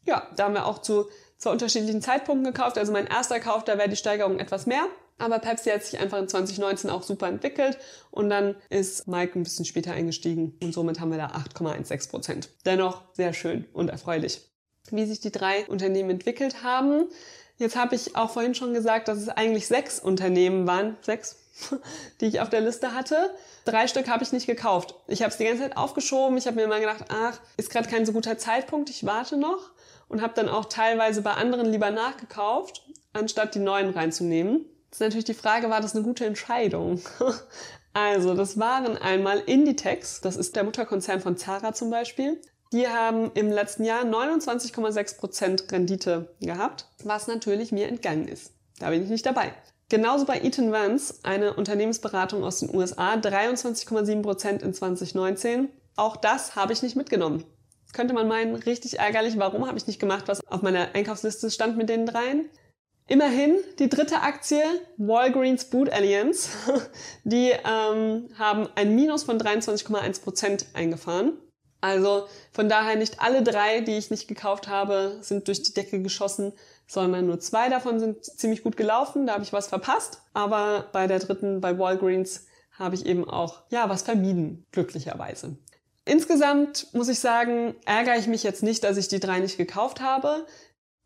Ja, 0.05 0.27
da 0.35 0.45
haben 0.45 0.53
wir 0.53 0.65
auch 0.65 0.79
zu, 0.79 1.07
zu 1.37 1.49
unterschiedlichen 1.49 2.01
Zeitpunkten 2.01 2.53
gekauft. 2.53 2.77
Also 2.77 2.91
mein 2.91 3.07
erster 3.07 3.39
Kauf, 3.39 3.63
da 3.63 3.77
wäre 3.77 3.89
die 3.89 3.95
Steigerung 3.95 4.39
etwas 4.39 4.65
mehr. 4.65 4.85
Aber 5.17 5.39
Pepsi 5.39 5.69
hat 5.69 5.83
sich 5.83 5.99
einfach 5.99 6.19
in 6.19 6.27
2019 6.27 6.89
auch 6.89 7.03
super 7.03 7.27
entwickelt 7.27 7.77
und 8.11 8.29
dann 8.29 8.55
ist 8.69 9.07
Mike 9.07 9.37
ein 9.37 9.43
bisschen 9.43 9.65
später 9.65 9.93
eingestiegen 9.93 10.55
und 10.61 10.73
somit 10.73 10.99
haben 10.99 11.11
wir 11.11 11.17
da 11.17 11.27
8,16 11.27 12.09
Prozent. 12.09 12.49
Dennoch 12.65 13.03
sehr 13.13 13.33
schön 13.33 13.65
und 13.73 13.89
erfreulich. 13.89 14.41
Wie 14.91 15.05
sich 15.05 15.19
die 15.19 15.31
drei 15.31 15.65
Unternehmen 15.67 16.11
entwickelt 16.11 16.63
haben. 16.63 17.07
Jetzt 17.57 17.75
habe 17.75 17.95
ich 17.95 18.15
auch 18.15 18.29
vorhin 18.29 18.53
schon 18.53 18.73
gesagt, 18.73 19.07
dass 19.07 19.17
es 19.17 19.29
eigentlich 19.29 19.67
sechs 19.67 19.99
Unternehmen 19.99 20.67
waren, 20.67 20.95
sechs, 21.01 21.37
die 22.21 22.27
ich 22.27 22.39
auf 22.39 22.49
der 22.49 22.61
Liste 22.61 22.93
hatte. 22.93 23.31
Drei 23.65 23.87
Stück 23.87 24.07
habe 24.07 24.23
ich 24.23 24.31
nicht 24.31 24.45
gekauft. 24.45 24.93
Ich 25.07 25.23
habe 25.23 25.31
es 25.31 25.37
die 25.37 25.45
ganze 25.45 25.63
Zeit 25.63 25.75
aufgeschoben. 25.75 26.37
Ich 26.37 26.45
habe 26.45 26.55
mir 26.55 26.63
immer 26.63 26.79
gedacht, 26.79 27.05
ach, 27.09 27.39
ist 27.57 27.71
gerade 27.71 27.89
kein 27.89 28.05
so 28.05 28.13
guter 28.13 28.37
Zeitpunkt, 28.37 28.91
ich 28.91 29.05
warte 29.05 29.37
noch 29.37 29.71
und 30.07 30.21
habe 30.21 30.33
dann 30.35 30.49
auch 30.49 30.65
teilweise 30.65 31.21
bei 31.21 31.31
anderen 31.31 31.65
lieber 31.71 31.91
nachgekauft, 31.91 32.83
anstatt 33.13 33.55
die 33.55 33.59
neuen 33.59 33.89
reinzunehmen. 33.89 34.65
Ist 34.91 35.01
natürlich 35.01 35.25
die 35.25 35.33
Frage, 35.33 35.69
war 35.69 35.81
das 35.81 35.95
eine 35.95 36.03
gute 36.03 36.25
Entscheidung? 36.25 37.01
Also, 37.93 38.35
das 38.35 38.59
waren 38.59 38.95
einmal 38.95 39.39
Inditex, 39.39 40.21
das 40.21 40.35
ist 40.35 40.55
der 40.55 40.63
Mutterkonzern 40.63 41.19
von 41.19 41.35
Zara 41.35 41.73
zum 41.73 41.89
Beispiel. 41.89 42.39
Die 42.71 42.87
haben 42.87 43.31
im 43.33 43.51
letzten 43.51 43.85
Jahr 43.85 44.03
29,6% 44.03 45.71
Rendite 45.71 46.35
gehabt, 46.39 46.85
was 47.03 47.25
natürlich 47.25 47.71
mir 47.71 47.87
entgangen 47.87 48.27
ist. 48.27 48.51
Da 48.77 48.91
bin 48.91 49.03
ich 49.03 49.09
nicht 49.09 49.25
dabei. 49.25 49.51
Genauso 49.89 50.25
bei 50.25 50.41
Eaton 50.41 50.71
Vance, 50.71 51.15
eine 51.23 51.55
Unternehmensberatung 51.55 52.43
aus 52.43 52.59
den 52.59 52.75
USA, 52.75 53.15
23,7% 53.15 54.61
in 54.61 54.73
2019. 54.75 55.69
Auch 55.95 56.17
das 56.17 56.55
habe 56.55 56.73
ich 56.73 56.83
nicht 56.83 56.97
mitgenommen. 56.97 57.45
Könnte 57.93 58.13
man 58.13 58.27
meinen, 58.27 58.53
richtig 58.55 58.99
ärgerlich. 58.99 59.39
Warum 59.39 59.65
habe 59.65 59.77
ich 59.77 59.87
nicht 59.87 59.99
gemacht, 59.99 60.27
was 60.27 60.45
auf 60.45 60.61
meiner 60.61 60.93
Einkaufsliste 60.93 61.49
stand 61.49 61.77
mit 61.77 61.87
den 61.87 62.05
dreien? 62.05 62.49
Immerhin 63.07 63.55
die 63.79 63.87
dritte 63.87 64.21
Aktie, 64.21 64.61
Walgreens 64.97 65.65
Boot 65.65 65.89
Alliance, 65.89 66.49
die 67.23 67.51
ähm, 67.51 68.29
haben 68.37 68.67
ein 68.75 68.95
Minus 68.95 69.23
von 69.23 69.39
23,1 69.39 70.21
Prozent 70.21 70.65
eingefahren. 70.73 71.37
Also 71.79 72.27
von 72.51 72.67
daher 72.67 72.95
nicht 72.95 73.21
alle 73.21 73.43
drei, 73.43 73.81
die 73.81 73.97
ich 73.97 74.09
nicht 74.09 74.27
gekauft 74.27 74.67
habe, 74.67 75.19
sind 75.21 75.47
durch 75.47 75.63
die 75.63 75.73
Decke 75.73 76.01
geschossen, 76.01 76.51
sondern 76.87 77.27
nur 77.27 77.39
zwei 77.39 77.69
davon 77.69 77.99
sind 77.99 78.25
ziemlich 78.25 78.63
gut 78.63 78.75
gelaufen. 78.75 79.25
Da 79.25 79.33
habe 79.33 79.43
ich 79.43 79.53
was 79.53 79.67
verpasst. 79.67 80.21
Aber 80.33 80.89
bei 80.91 81.07
der 81.07 81.19
dritten, 81.19 81.61
bei 81.61 81.77
Walgreens, 81.77 82.45
habe 82.71 82.95
ich 82.95 83.05
eben 83.05 83.27
auch 83.27 83.63
ja 83.69 83.89
was 83.89 84.03
vermieden, 84.03 84.65
glücklicherweise. 84.71 85.57
Insgesamt 86.05 86.87
muss 86.93 87.09
ich 87.09 87.19
sagen, 87.19 87.75
ärgere 87.85 88.17
ich 88.17 88.27
mich 88.27 88.43
jetzt 88.43 88.63
nicht, 88.63 88.83
dass 88.83 88.97
ich 88.97 89.09
die 89.09 89.19
drei 89.19 89.39
nicht 89.39 89.57
gekauft 89.57 89.99
habe. 89.99 90.45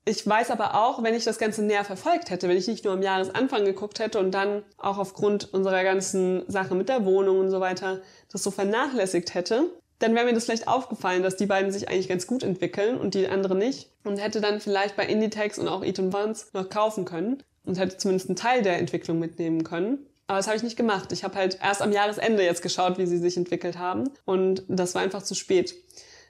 Ich 0.04 0.26
weiß 0.26 0.50
aber 0.50 0.84
auch, 0.84 1.04
wenn 1.04 1.14
ich 1.14 1.26
das 1.26 1.38
Ganze 1.38 1.64
näher 1.64 1.86
verfolgt 1.86 2.32
hätte, 2.32 2.50
wenn 2.50 2.58
ich 2.58 2.68
nicht 2.68 2.86
nur 2.86 2.94
am 2.94 3.04
Jahresanfang 3.04 3.66
geguckt 3.66 4.00
hätte 4.00 4.18
und 4.18 4.32
dann 4.32 4.64
auch 4.78 4.98
aufgrund 4.98 5.54
unserer 5.54 5.84
ganzen 5.84 6.44
Sache 6.50 6.74
mit 6.74 6.90
der 6.90 7.06
Wohnung 7.06 7.40
und 7.40 7.52
so 7.52 7.60
weiter 7.60 8.02
das 8.32 8.42
so 8.42 8.50
vernachlässigt 8.50 9.36
hätte, 9.36 9.70
dann 10.00 10.16
wäre 10.16 10.26
mir 10.26 10.34
das 10.34 10.46
vielleicht 10.46 10.68
aufgefallen, 10.68 11.22
dass 11.22 11.36
die 11.36 11.46
beiden 11.46 11.72
sich 11.72 11.88
eigentlich 11.88 12.10
ganz 12.10 12.26
gut 12.26 12.42
entwickeln 12.42 12.98
und 12.98 13.14
die 13.14 13.28
andere 13.28 13.56
nicht 13.56 13.92
und 14.04 14.18
hätte 14.18 14.42
dann 14.42 14.60
vielleicht 14.60 14.96
bei 14.96 15.06
Inditex 15.06 15.60
und 15.60 15.68
auch 15.68 15.84
Eaton 15.84 16.12
Vance 16.12 16.48
noch 16.54 16.70
kaufen 16.70 17.06
können 17.06 17.44
und 17.64 17.78
hätte 17.78 17.98
zumindest 17.98 18.30
einen 18.30 18.36
Teil 18.36 18.64
der 18.64 18.80
Entwicklung 18.80 19.20
mitnehmen 19.20 19.64
können. 19.64 20.08
Aber 20.26 20.38
das 20.38 20.48
habe 20.48 20.58
ich 20.58 20.64
nicht 20.64 20.78
gemacht. 20.78 21.12
Ich 21.12 21.24
habe 21.24 21.36
halt 21.36 21.60
erst 21.62 21.84
am 21.84 21.92
Jahresende 21.92 22.42
jetzt 22.42 22.64
geschaut, 22.64 22.98
wie 22.98 23.06
sie 23.06 23.20
sich 23.20 23.38
entwickelt 23.38 23.78
haben 23.78 24.10
und 24.26 24.64
das 24.68 24.96
war 24.96 25.04
einfach 25.04 25.22
zu 25.22 25.36
spät. 25.36 25.76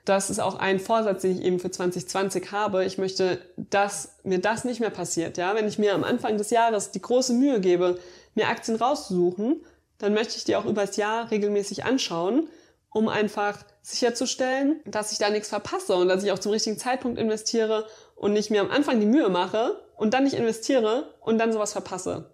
Das 0.06 0.30
ist 0.30 0.40
auch 0.40 0.56
ein 0.56 0.80
Vorsatz, 0.80 1.22
den 1.22 1.38
ich 1.38 1.44
eben 1.44 1.60
für 1.60 1.70
2020 1.70 2.52
habe. 2.52 2.86
Ich 2.86 2.98
möchte, 2.98 3.40
dass 3.56 4.16
mir 4.24 4.40
das 4.40 4.66
nicht 4.66 4.80
mehr 4.80 4.90
passiert. 4.90 5.38
Ja, 5.38 5.56
wenn 5.56 5.68
ich 5.68 5.78
mir 5.78 5.94
am 5.94 6.04
Anfang 6.04 6.38
des 6.38 6.50
Jahres 6.50 6.92
die 6.92 7.02
große 7.02 7.34
Mühe 7.34 7.60
gebe, 7.60 8.00
mir 8.34 8.48
Aktien 8.48 8.78
rauszusuchen, 8.78 9.64
dann 10.00 10.14
möchte 10.14 10.38
ich 10.38 10.44
die 10.44 10.56
auch 10.56 10.66
übers 10.66 10.96
Jahr 10.96 11.30
regelmäßig 11.30 11.86
anschauen, 11.86 12.50
um 12.90 13.08
einfach 13.08 13.60
sicherzustellen, 13.84 14.80
dass 14.86 15.12
ich 15.12 15.20
da 15.20 15.30
nichts 15.30 15.50
verpasse 15.50 15.96
und 15.96 16.08
dass 16.08 16.24
ich 16.24 16.32
auch 16.32 16.40
zum 16.40 16.52
richtigen 16.52 16.78
Zeitpunkt 16.78 17.20
investiere 17.20 17.86
und 18.16 18.34
nicht 18.34 18.50
mir 18.50 18.62
am 18.62 18.72
Anfang 18.72 19.00
die 19.00 19.06
Mühe 19.06 19.30
mache 19.30 19.80
und 19.96 20.14
dann 20.14 20.24
nicht 20.24 20.36
investiere 20.36 21.14
und 21.22 21.38
dann 21.38 21.54
sowas 21.54 21.74
verpasse. 21.74 22.31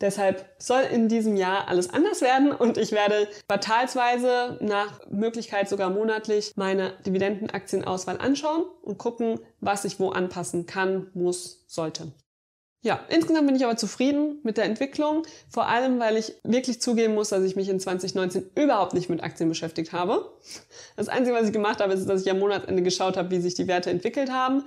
Deshalb 0.00 0.46
soll 0.58 0.82
in 0.82 1.08
diesem 1.08 1.36
Jahr 1.36 1.66
alles 1.66 1.90
anders 1.90 2.20
werden 2.20 2.52
und 2.52 2.78
ich 2.78 2.92
werde 2.92 3.28
quartalsweise 3.48 4.58
nach 4.60 5.00
Möglichkeit 5.10 5.68
sogar 5.68 5.90
monatlich 5.90 6.52
meine 6.54 6.92
Dividendenaktienauswahl 7.04 8.18
anschauen 8.18 8.64
und 8.82 8.98
gucken, 8.98 9.40
was 9.60 9.84
ich 9.84 9.98
wo 9.98 10.10
anpassen 10.10 10.66
kann, 10.66 11.10
muss, 11.14 11.64
sollte. 11.66 12.12
Ja, 12.80 13.00
insgesamt 13.08 13.48
bin 13.48 13.56
ich 13.56 13.64
aber 13.64 13.76
zufrieden 13.76 14.38
mit 14.44 14.56
der 14.56 14.64
Entwicklung, 14.64 15.24
vor 15.50 15.66
allem 15.66 15.98
weil 15.98 16.16
ich 16.16 16.34
wirklich 16.44 16.80
zugeben 16.80 17.14
muss, 17.14 17.30
dass 17.30 17.42
ich 17.42 17.56
mich 17.56 17.68
in 17.68 17.80
2019 17.80 18.50
überhaupt 18.54 18.94
nicht 18.94 19.10
mit 19.10 19.20
Aktien 19.20 19.48
beschäftigt 19.48 19.92
habe. 19.92 20.32
Das 20.94 21.08
Einzige, 21.08 21.36
was 21.36 21.48
ich 21.48 21.52
gemacht 21.52 21.80
habe, 21.80 21.92
ist, 21.92 22.08
dass 22.08 22.22
ich 22.22 22.30
am 22.30 22.38
Monatsende 22.38 22.82
geschaut 22.84 23.16
habe, 23.16 23.32
wie 23.32 23.40
sich 23.40 23.54
die 23.54 23.66
Werte 23.66 23.90
entwickelt 23.90 24.30
haben. 24.30 24.64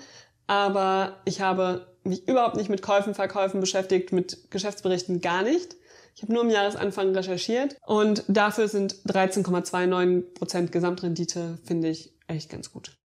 Aber 0.48 1.22
ich 1.26 1.42
habe 1.42 1.88
mich 2.04 2.28
überhaupt 2.28 2.56
nicht 2.56 2.70
mit 2.70 2.82
Käufen, 2.82 3.14
Verkäufen 3.14 3.60
beschäftigt, 3.60 4.12
mit 4.12 4.52
Geschäftsberichten 4.52 5.22
gar 5.22 5.44
nicht. 5.44 5.76
Ich 6.16 6.24
habe 6.24 6.34
nur 6.34 6.44
im 6.44 6.50
Jahresanfang 6.50 7.16
recherchiert 7.16 7.78
und 7.86 8.24
dafür 8.28 8.68
sind 8.68 8.96
13,29% 9.08 10.68
Gesamtrendite, 10.68 11.58
finde 11.64 11.90
ich, 11.90 12.14
echt 12.28 12.50
ganz 12.50 12.72
gut. 12.72 12.98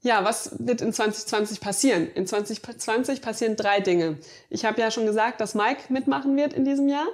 Ja, 0.00 0.24
was 0.24 0.54
wird 0.58 0.82
in 0.82 0.92
2020 0.92 1.60
passieren? 1.60 2.08
In 2.14 2.26
2020 2.26 3.22
passieren 3.22 3.56
drei 3.56 3.80
Dinge. 3.80 4.18
Ich 4.50 4.64
habe 4.64 4.80
ja 4.80 4.90
schon 4.90 5.06
gesagt, 5.06 5.40
dass 5.40 5.54
Mike 5.54 5.92
mitmachen 5.92 6.36
wird 6.36 6.52
in 6.52 6.64
diesem 6.64 6.88
Jahr. 6.88 7.06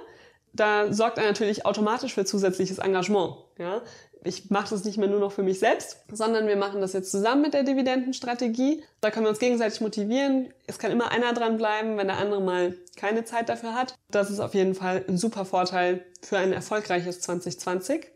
Da 0.51 0.93
sorgt 0.93 1.17
er 1.17 1.23
natürlich 1.23 1.65
automatisch 1.65 2.13
für 2.13 2.25
zusätzliches 2.25 2.77
Engagement. 2.77 3.37
Ja? 3.57 3.81
Ich 4.25 4.49
mache 4.49 4.69
das 4.69 4.83
nicht 4.83 4.97
mehr 4.97 5.07
nur 5.07 5.19
noch 5.19 5.31
für 5.31 5.43
mich 5.43 5.59
selbst, 5.59 5.97
sondern 6.11 6.47
wir 6.47 6.55
machen 6.55 6.81
das 6.81 6.93
jetzt 6.93 7.11
zusammen 7.11 7.41
mit 7.41 7.53
der 7.53 7.63
Dividendenstrategie. 7.63 8.83
Da 9.01 9.11
können 9.11 9.25
wir 9.25 9.29
uns 9.29 9.39
gegenseitig 9.39 9.81
motivieren. 9.81 10.53
Es 10.67 10.79
kann 10.79 10.91
immer 10.91 11.11
einer 11.11 11.33
dran 11.33 11.57
bleiben, 11.57 11.97
wenn 11.97 12.07
der 12.07 12.17
andere 12.17 12.41
mal 12.41 12.77
keine 12.95 13.25
Zeit 13.25 13.49
dafür 13.49 13.73
hat. 13.73 13.95
Das 14.09 14.29
ist 14.29 14.39
auf 14.39 14.53
jeden 14.53 14.75
Fall 14.75 15.03
ein 15.07 15.17
super 15.17 15.45
Vorteil 15.45 16.05
für 16.21 16.37
ein 16.37 16.53
erfolgreiches 16.53 17.21
2020. 17.21 18.12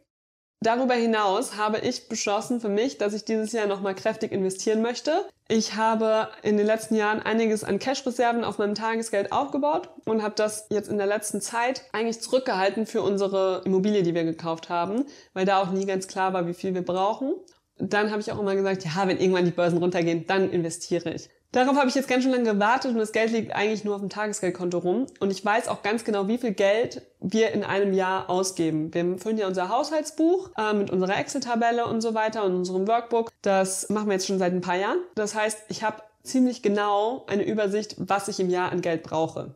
Darüber 0.62 0.96
hinaus 0.96 1.56
habe 1.56 1.78
ich 1.80 2.10
beschlossen 2.10 2.60
für 2.60 2.70
mich, 2.70 2.98
dass 2.98 3.14
ich 3.14 3.26
dieses 3.26 3.52
Jahr 3.52 3.68
nochmal 3.68 3.94
kräftig 3.94 4.32
investieren 4.32 4.82
möchte. 4.82 5.28
Ich 5.48 5.76
habe 5.76 6.30
in 6.42 6.58
den 6.58 6.66
letzten 6.66 6.96
Jahren 6.96 7.22
einiges 7.22 7.64
an 7.64 7.78
Cash-Reserven 7.78 8.44
auf 8.44 8.58
meinem 8.58 8.74
Tagesgeld 8.74 9.32
aufgebaut 9.32 9.90
und 10.06 10.24
habe 10.24 10.34
das 10.36 10.66
jetzt 10.70 10.90
in 10.90 10.98
der 10.98 11.06
letzten 11.06 11.42
Zeit 11.42 11.84
eigentlich 11.94 12.22
zurückgehalten 12.22 12.88
für 12.88 13.04
unsere 13.04 13.62
Immobilie, 13.66 14.02
die 14.02 14.16
wir 14.16 14.24
gekauft 14.24 14.70
haben, 14.70 15.06
weil 15.34 15.46
da 15.46 15.62
auch 15.62 15.72
nie 15.72 15.86
ganz 15.86 16.08
klar 16.08 16.34
war, 16.34 16.48
wie 16.48 16.56
viel 16.56 16.74
wir 16.74 16.84
brauchen. 16.84 17.36
Dann 17.78 18.10
habe 18.10 18.22
ich 18.22 18.32
auch 18.32 18.40
immer 18.40 18.56
gesagt, 18.56 18.84
ja, 18.84 19.08
wenn 19.08 19.20
irgendwann 19.20 19.46
die 19.46 19.52
Börsen 19.52 19.78
runtergehen, 19.78 20.26
dann 20.26 20.50
investiere 20.50 21.14
ich. 21.14 21.30
Darauf 21.54 21.78
habe 21.78 21.88
ich 21.88 21.96
jetzt 21.96 22.10
ganz 22.10 22.24
schön 22.24 22.34
lange 22.34 22.52
gewartet 22.52 22.92
und 22.92 22.98
das 22.98 23.14
Geld 23.14 23.32
liegt 23.32 23.56
eigentlich 23.56 23.86
nur 23.86 23.96
auf 23.96 24.02
dem 24.02 24.10
Tagesgeldkonto 24.10 24.80
rum. 24.80 25.08
Und 25.20 25.32
ich 25.32 25.44
weiß 25.44 25.70
auch 25.70 25.82
ganz 25.82 26.04
genau, 26.04 26.28
wie 26.28 26.38
viel 26.38 26.52
Geld 26.52 27.02
wir 27.22 27.52
in 27.52 27.64
einem 27.64 27.94
Jahr 27.94 28.30
ausgeben. 28.30 28.94
Wir 28.94 29.18
füllen 29.18 29.38
ja 29.38 29.48
unser 29.48 29.70
Haushaltsbuch 29.70 30.52
äh, 30.58 30.74
mit 30.74 30.90
unserer 30.90 31.18
Excel-Tabelle 31.18 31.86
und 31.86 32.02
so 32.02 32.14
weiter 32.14 32.44
und 32.44 32.54
unserem 32.54 32.88
Workbook. 32.88 33.32
Das 33.42 33.90
machen 33.90 34.08
wir 34.08 34.14
jetzt 34.14 34.28
schon 34.28 34.40
seit 34.40 34.52
ein 34.52 34.62
paar 34.62 34.76
Jahren. 34.76 35.00
Das 35.16 35.36
heißt, 35.36 35.60
ich 35.70 35.84
habe 35.84 36.04
ziemlich 36.24 36.62
genau 36.62 37.26
eine 37.28 37.44
Übersicht, 37.44 37.96
was 37.98 38.28
ich 38.28 38.40
im 38.42 38.50
Jahr 38.50 38.72
an 38.72 38.82
Geld 38.82 39.04
brauche. 39.04 39.56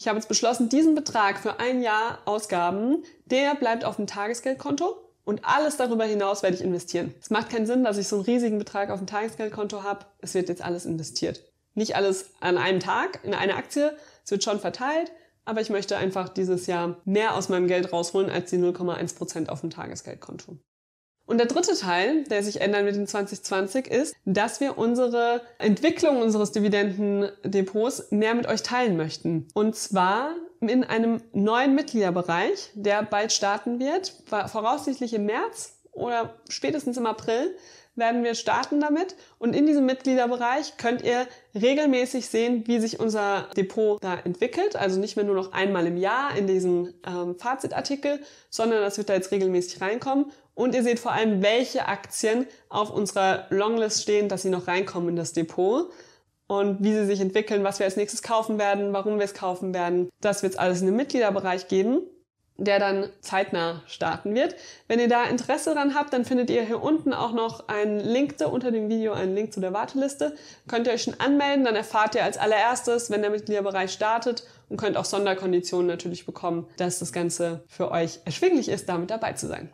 Ich 0.00 0.08
habe 0.08 0.18
jetzt 0.18 0.28
beschlossen, 0.28 0.68
diesen 0.68 0.94
Betrag 0.94 1.38
für 1.38 1.58
ein 1.60 1.82
Jahr 1.82 2.18
Ausgaben, 2.24 3.02
der 3.26 3.54
bleibt 3.54 3.84
auf 3.84 3.96
dem 3.96 4.06
Tagesgeldkonto 4.06 5.07
und 5.28 5.44
alles 5.44 5.76
darüber 5.76 6.06
hinaus 6.06 6.42
werde 6.42 6.56
ich 6.56 6.62
investieren. 6.62 7.14
Es 7.20 7.28
macht 7.28 7.50
keinen 7.50 7.66
Sinn, 7.66 7.84
dass 7.84 7.98
ich 7.98 8.08
so 8.08 8.16
einen 8.16 8.24
riesigen 8.24 8.58
Betrag 8.58 8.88
auf 8.88 8.98
dem 8.98 9.06
Tagesgeldkonto 9.06 9.82
habe. 9.82 10.06
Es 10.20 10.32
wird 10.32 10.48
jetzt 10.48 10.62
alles 10.62 10.86
investiert. 10.86 11.44
Nicht 11.74 11.96
alles 11.96 12.30
an 12.40 12.56
einem 12.56 12.80
Tag 12.80 13.20
in 13.24 13.34
eine 13.34 13.56
Aktie. 13.56 13.94
Es 14.24 14.30
wird 14.30 14.42
schon 14.42 14.58
verteilt. 14.58 15.12
Aber 15.44 15.60
ich 15.60 15.68
möchte 15.68 15.98
einfach 15.98 16.30
dieses 16.30 16.66
Jahr 16.66 16.96
mehr 17.04 17.34
aus 17.34 17.50
meinem 17.50 17.68
Geld 17.68 17.92
rausholen 17.92 18.30
als 18.30 18.48
die 18.48 18.56
0,1 18.56 19.16
Prozent 19.16 19.50
auf 19.50 19.60
dem 19.60 19.68
Tagesgeldkonto. 19.68 20.56
Und 21.28 21.36
der 21.36 21.46
dritte 21.46 21.76
Teil, 21.76 22.24
der 22.24 22.42
sich 22.42 22.62
ändern 22.62 22.86
wird 22.86 22.96
in 22.96 23.06
2020, 23.06 23.86
ist, 23.86 24.16
dass 24.24 24.60
wir 24.60 24.78
unsere 24.78 25.42
Entwicklung 25.58 26.22
unseres 26.22 26.52
Dividendendepots 26.52 28.10
mehr 28.10 28.34
mit 28.34 28.48
euch 28.48 28.62
teilen 28.62 28.96
möchten. 28.96 29.46
Und 29.52 29.76
zwar 29.76 30.30
in 30.60 30.84
einem 30.84 31.20
neuen 31.34 31.74
Mitgliederbereich, 31.74 32.70
der 32.72 33.02
bald 33.02 33.32
starten 33.32 33.78
wird, 33.78 34.14
voraussichtlich 34.26 35.12
im 35.12 35.26
März 35.26 35.74
oder 35.92 36.34
spätestens 36.48 36.96
im 36.96 37.04
April 37.04 37.54
werden 37.98 38.24
wir 38.24 38.34
starten 38.34 38.80
damit. 38.80 39.14
Und 39.38 39.54
in 39.54 39.66
diesem 39.66 39.84
Mitgliederbereich 39.84 40.76
könnt 40.78 41.02
ihr 41.02 41.26
regelmäßig 41.54 42.28
sehen, 42.28 42.62
wie 42.66 42.78
sich 42.78 43.00
unser 43.00 43.48
Depot 43.56 44.02
da 44.02 44.14
entwickelt. 44.14 44.76
Also 44.76 44.98
nicht 44.98 45.16
mehr 45.16 45.24
nur 45.24 45.34
noch 45.34 45.52
einmal 45.52 45.86
im 45.86 45.96
Jahr 45.96 46.36
in 46.36 46.46
diesem 46.46 46.94
ähm, 47.06 47.36
Fazitartikel, 47.38 48.20
sondern 48.48 48.80
das 48.80 48.96
wird 48.96 49.08
da 49.08 49.14
jetzt 49.14 49.32
regelmäßig 49.32 49.80
reinkommen. 49.80 50.32
Und 50.58 50.74
ihr 50.74 50.82
seht 50.82 50.98
vor 50.98 51.12
allem, 51.12 51.40
welche 51.40 51.86
Aktien 51.86 52.48
auf 52.68 52.90
unserer 52.90 53.46
Longlist 53.50 54.02
stehen, 54.02 54.28
dass 54.28 54.42
sie 54.42 54.50
noch 54.50 54.66
reinkommen 54.66 55.10
in 55.10 55.14
das 55.14 55.32
Depot 55.32 55.88
und 56.48 56.82
wie 56.82 56.94
sie 56.94 57.06
sich 57.06 57.20
entwickeln, 57.20 57.62
was 57.62 57.78
wir 57.78 57.86
als 57.86 57.94
nächstes 57.94 58.24
kaufen 58.24 58.58
werden, 58.58 58.92
warum 58.92 59.18
wir 59.18 59.24
es 59.24 59.34
kaufen 59.34 59.72
werden. 59.72 60.08
Das 60.20 60.42
wird 60.42 60.54
es 60.54 60.58
alles 60.58 60.80
in 60.80 60.86
den 60.86 60.96
Mitgliederbereich 60.96 61.68
geben, 61.68 62.00
der 62.56 62.80
dann 62.80 63.08
zeitnah 63.20 63.84
starten 63.86 64.34
wird. 64.34 64.56
Wenn 64.88 64.98
ihr 64.98 65.06
da 65.06 65.26
Interesse 65.26 65.74
dran 65.74 65.94
habt, 65.94 66.12
dann 66.12 66.24
findet 66.24 66.50
ihr 66.50 66.64
hier 66.64 66.82
unten 66.82 67.12
auch 67.12 67.32
noch 67.32 67.68
einen 67.68 68.00
Link 68.00 68.34
unter 68.44 68.72
dem 68.72 68.88
Video, 68.88 69.12
einen 69.12 69.36
Link 69.36 69.52
zu 69.52 69.60
der 69.60 69.72
Warteliste. 69.72 70.34
Könnt 70.66 70.88
ihr 70.88 70.92
euch 70.92 71.04
schon 71.04 71.20
anmelden, 71.20 71.66
dann 71.66 71.76
erfahrt 71.76 72.16
ihr 72.16 72.24
als 72.24 72.36
allererstes, 72.36 73.12
wenn 73.12 73.22
der 73.22 73.30
Mitgliederbereich 73.30 73.92
startet 73.92 74.42
und 74.68 74.76
könnt 74.76 74.96
auch 74.96 75.04
Sonderkonditionen 75.04 75.86
natürlich 75.86 76.26
bekommen, 76.26 76.66
dass 76.78 76.98
das 76.98 77.12
Ganze 77.12 77.62
für 77.68 77.92
euch 77.92 78.18
erschwinglich 78.24 78.68
ist, 78.68 78.88
damit 78.88 79.12
dabei 79.12 79.34
zu 79.34 79.46
sein. 79.46 79.70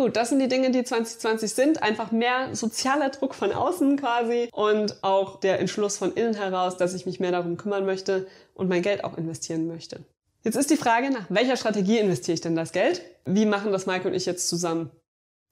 Gut, 0.00 0.16
das 0.16 0.30
sind 0.30 0.38
die 0.38 0.48
Dinge, 0.48 0.70
die 0.70 0.82
2020 0.82 1.52
sind. 1.52 1.82
Einfach 1.82 2.10
mehr 2.10 2.56
sozialer 2.56 3.10
Druck 3.10 3.34
von 3.34 3.52
außen 3.52 3.98
quasi 3.98 4.48
und 4.50 4.96
auch 5.04 5.38
der 5.38 5.60
Entschluss 5.60 5.98
von 5.98 6.14
innen 6.14 6.32
heraus, 6.32 6.78
dass 6.78 6.94
ich 6.94 7.04
mich 7.04 7.20
mehr 7.20 7.32
darum 7.32 7.58
kümmern 7.58 7.84
möchte 7.84 8.26
und 8.54 8.70
mein 8.70 8.80
Geld 8.80 9.04
auch 9.04 9.18
investieren 9.18 9.66
möchte. 9.66 10.00
Jetzt 10.42 10.56
ist 10.56 10.70
die 10.70 10.78
Frage, 10.78 11.10
nach 11.10 11.26
welcher 11.28 11.58
Strategie 11.58 11.98
investiere 11.98 12.32
ich 12.32 12.40
denn 12.40 12.56
das 12.56 12.72
Geld? 12.72 13.02
Wie 13.26 13.44
machen 13.44 13.72
das 13.72 13.84
Mike 13.84 14.08
und 14.08 14.14
ich 14.14 14.24
jetzt 14.24 14.48
zusammen? 14.48 14.90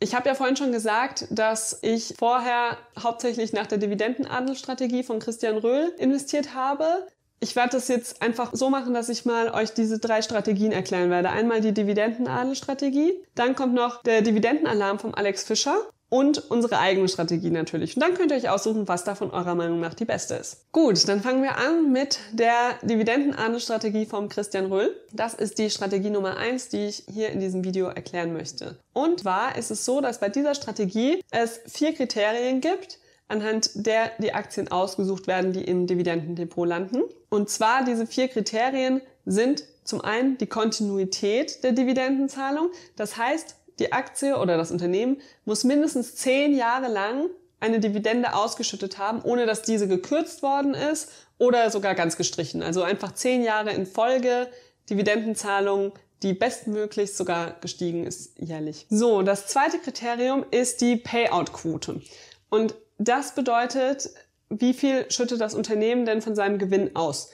Ich 0.00 0.14
habe 0.14 0.30
ja 0.30 0.34
vorhin 0.34 0.56
schon 0.56 0.72
gesagt, 0.72 1.26
dass 1.30 1.80
ich 1.82 2.14
vorher 2.18 2.78
hauptsächlich 2.98 3.52
nach 3.52 3.66
der 3.66 3.76
Dividendenadelstrategie 3.76 5.02
von 5.02 5.18
Christian 5.18 5.58
Röhl 5.58 5.92
investiert 5.98 6.54
habe. 6.54 7.06
Ich 7.40 7.54
werde 7.54 7.70
das 7.70 7.88
jetzt 7.88 8.20
einfach 8.20 8.50
so 8.52 8.68
machen, 8.68 8.94
dass 8.94 9.08
ich 9.08 9.24
mal 9.24 9.50
euch 9.50 9.72
diese 9.72 9.98
drei 9.98 10.22
Strategien 10.22 10.72
erklären 10.72 11.10
werde. 11.10 11.30
Einmal 11.30 11.60
die 11.60 11.72
Dividendenadelstrategie, 11.72 13.14
dann 13.34 13.54
kommt 13.54 13.74
noch 13.74 14.02
der 14.02 14.22
Dividendenalarm 14.22 14.98
vom 14.98 15.14
Alex 15.14 15.44
Fischer 15.44 15.76
und 16.08 16.50
unsere 16.50 16.78
eigene 16.78 17.08
Strategie 17.08 17.50
natürlich. 17.50 17.94
Und 17.94 18.02
dann 18.02 18.14
könnt 18.14 18.30
ihr 18.30 18.36
euch 18.36 18.48
aussuchen, 18.48 18.88
was 18.88 19.04
davon 19.04 19.30
eurer 19.30 19.54
Meinung 19.54 19.80
nach 19.80 19.94
die 19.94 20.04
beste 20.04 20.34
ist. 20.34 20.72
Gut, 20.72 21.06
dann 21.06 21.20
fangen 21.20 21.42
wir 21.42 21.58
an 21.58 21.92
mit 21.92 22.18
der 22.32 22.78
Dividendenahnenstrategie 22.82 24.06
vom 24.06 24.28
Christian 24.28 24.66
Röhl. 24.66 24.96
Das 25.12 25.34
ist 25.34 25.58
die 25.58 25.70
Strategie 25.70 26.10
Nummer 26.10 26.36
eins, 26.36 26.68
die 26.68 26.86
ich 26.86 27.04
hier 27.12 27.28
in 27.28 27.40
diesem 27.40 27.64
Video 27.64 27.88
erklären 27.88 28.32
möchte. 28.32 28.78
Und 28.92 29.20
zwar 29.20 29.56
ist 29.56 29.70
es 29.70 29.84
so, 29.84 30.00
dass 30.00 30.18
bei 30.18 30.28
dieser 30.28 30.54
Strategie 30.54 31.22
es 31.30 31.60
vier 31.66 31.94
Kriterien 31.94 32.60
gibt, 32.60 32.98
anhand 33.28 33.70
der 33.74 34.10
die 34.18 34.34
Aktien 34.34 34.68
ausgesucht 34.68 35.26
werden, 35.26 35.52
die 35.52 35.64
im 35.64 35.86
Dividendendepot 35.86 36.66
landen. 36.66 37.02
Und 37.28 37.50
zwar 37.50 37.84
diese 37.84 38.06
vier 38.06 38.28
Kriterien 38.28 39.00
sind 39.24 39.64
zum 39.84 40.00
einen 40.00 40.38
die 40.38 40.46
Kontinuität 40.46 41.62
der 41.62 41.72
Dividendenzahlung. 41.72 42.70
Das 42.96 43.16
heißt, 43.16 43.56
die 43.78 43.92
Aktie 43.92 44.38
oder 44.38 44.56
das 44.56 44.70
Unternehmen 44.70 45.20
muss 45.44 45.64
mindestens 45.64 46.16
zehn 46.16 46.56
Jahre 46.56 46.88
lang 46.88 47.30
eine 47.60 47.80
Dividende 47.80 48.34
ausgeschüttet 48.34 48.98
haben, 48.98 49.22
ohne 49.22 49.46
dass 49.46 49.62
diese 49.62 49.88
gekürzt 49.88 50.42
worden 50.42 50.74
ist 50.74 51.10
oder 51.38 51.70
sogar 51.70 51.94
ganz 51.94 52.16
gestrichen. 52.16 52.62
Also 52.62 52.82
einfach 52.82 53.12
zehn 53.12 53.42
Jahre 53.42 53.72
in 53.72 53.86
Folge 53.86 54.48
Dividendenzahlung, 54.90 55.92
die 56.22 56.34
bestmöglichst 56.34 57.16
sogar 57.16 57.56
gestiegen 57.60 58.06
ist 58.06 58.38
jährlich. 58.38 58.86
So, 58.90 59.22
das 59.22 59.46
zweite 59.46 59.78
Kriterium 59.78 60.44
ist 60.50 60.80
die 60.80 60.96
Payout-Quote. 60.96 62.00
Und 62.50 62.74
das 62.98 63.34
bedeutet, 63.34 64.10
wie 64.50 64.74
viel 64.74 65.10
schüttet 65.10 65.40
das 65.40 65.54
Unternehmen 65.54 66.04
denn 66.04 66.22
von 66.22 66.34
seinem 66.34 66.58
Gewinn 66.58 66.96
aus? 66.96 67.30